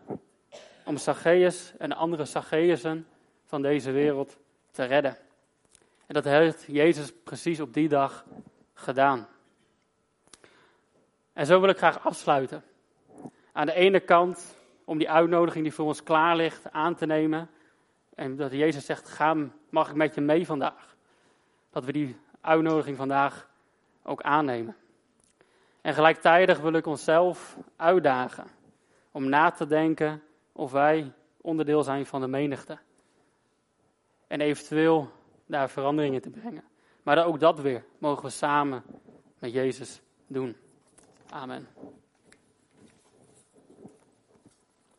om 0.85 0.97
Zacchaeus 0.97 1.73
en 1.77 1.91
andere 1.91 2.25
Zacchaeusen 2.25 3.07
van 3.45 3.61
deze 3.61 3.91
wereld 3.91 4.37
te 4.71 4.83
redden. 4.83 5.17
En 6.05 6.13
dat 6.13 6.23
heeft 6.23 6.65
Jezus 6.67 7.13
precies 7.23 7.59
op 7.59 7.73
die 7.73 7.87
dag 7.87 8.25
gedaan. 8.73 9.27
En 11.33 11.45
zo 11.45 11.59
wil 11.59 11.69
ik 11.69 11.77
graag 11.77 12.05
afsluiten. 12.05 12.63
Aan 13.51 13.65
de 13.65 13.73
ene 13.73 13.99
kant 13.99 14.55
om 14.83 14.97
die 14.97 15.09
uitnodiging 15.09 15.63
die 15.63 15.73
voor 15.73 15.85
ons 15.85 16.03
klaar 16.03 16.35
ligt 16.35 16.71
aan 16.71 16.95
te 16.95 17.05
nemen. 17.05 17.49
En 18.15 18.35
dat 18.35 18.51
Jezus 18.51 18.85
zegt, 18.85 19.09
ga, 19.09 19.35
mag 19.69 19.89
ik 19.89 19.95
met 19.95 20.15
je 20.15 20.21
mee 20.21 20.45
vandaag? 20.45 20.95
Dat 21.69 21.85
we 21.85 21.91
die 21.91 22.15
uitnodiging 22.41 22.97
vandaag 22.97 23.48
ook 24.03 24.21
aannemen. 24.21 24.75
En 25.81 25.93
gelijktijdig 25.93 26.59
wil 26.59 26.73
ik 26.73 26.85
onszelf 26.85 27.57
uitdagen 27.75 28.47
om 29.11 29.29
na 29.29 29.51
te 29.51 29.67
denken 29.67 30.21
of 30.51 30.71
wij 30.71 31.13
onderdeel 31.41 31.83
zijn 31.83 32.05
van 32.05 32.21
de 32.21 32.27
menigte. 32.27 32.77
En 34.27 34.41
eventueel 34.41 35.11
daar 35.45 35.69
veranderingen 35.69 36.21
te 36.21 36.29
brengen. 36.29 36.63
Maar 37.03 37.25
ook 37.25 37.39
dat 37.39 37.59
weer 37.59 37.83
mogen 37.97 38.23
we 38.23 38.29
samen 38.29 38.83
met 39.39 39.51
Jezus 39.51 40.01
doen. 40.27 40.55
Amen. 41.29 41.67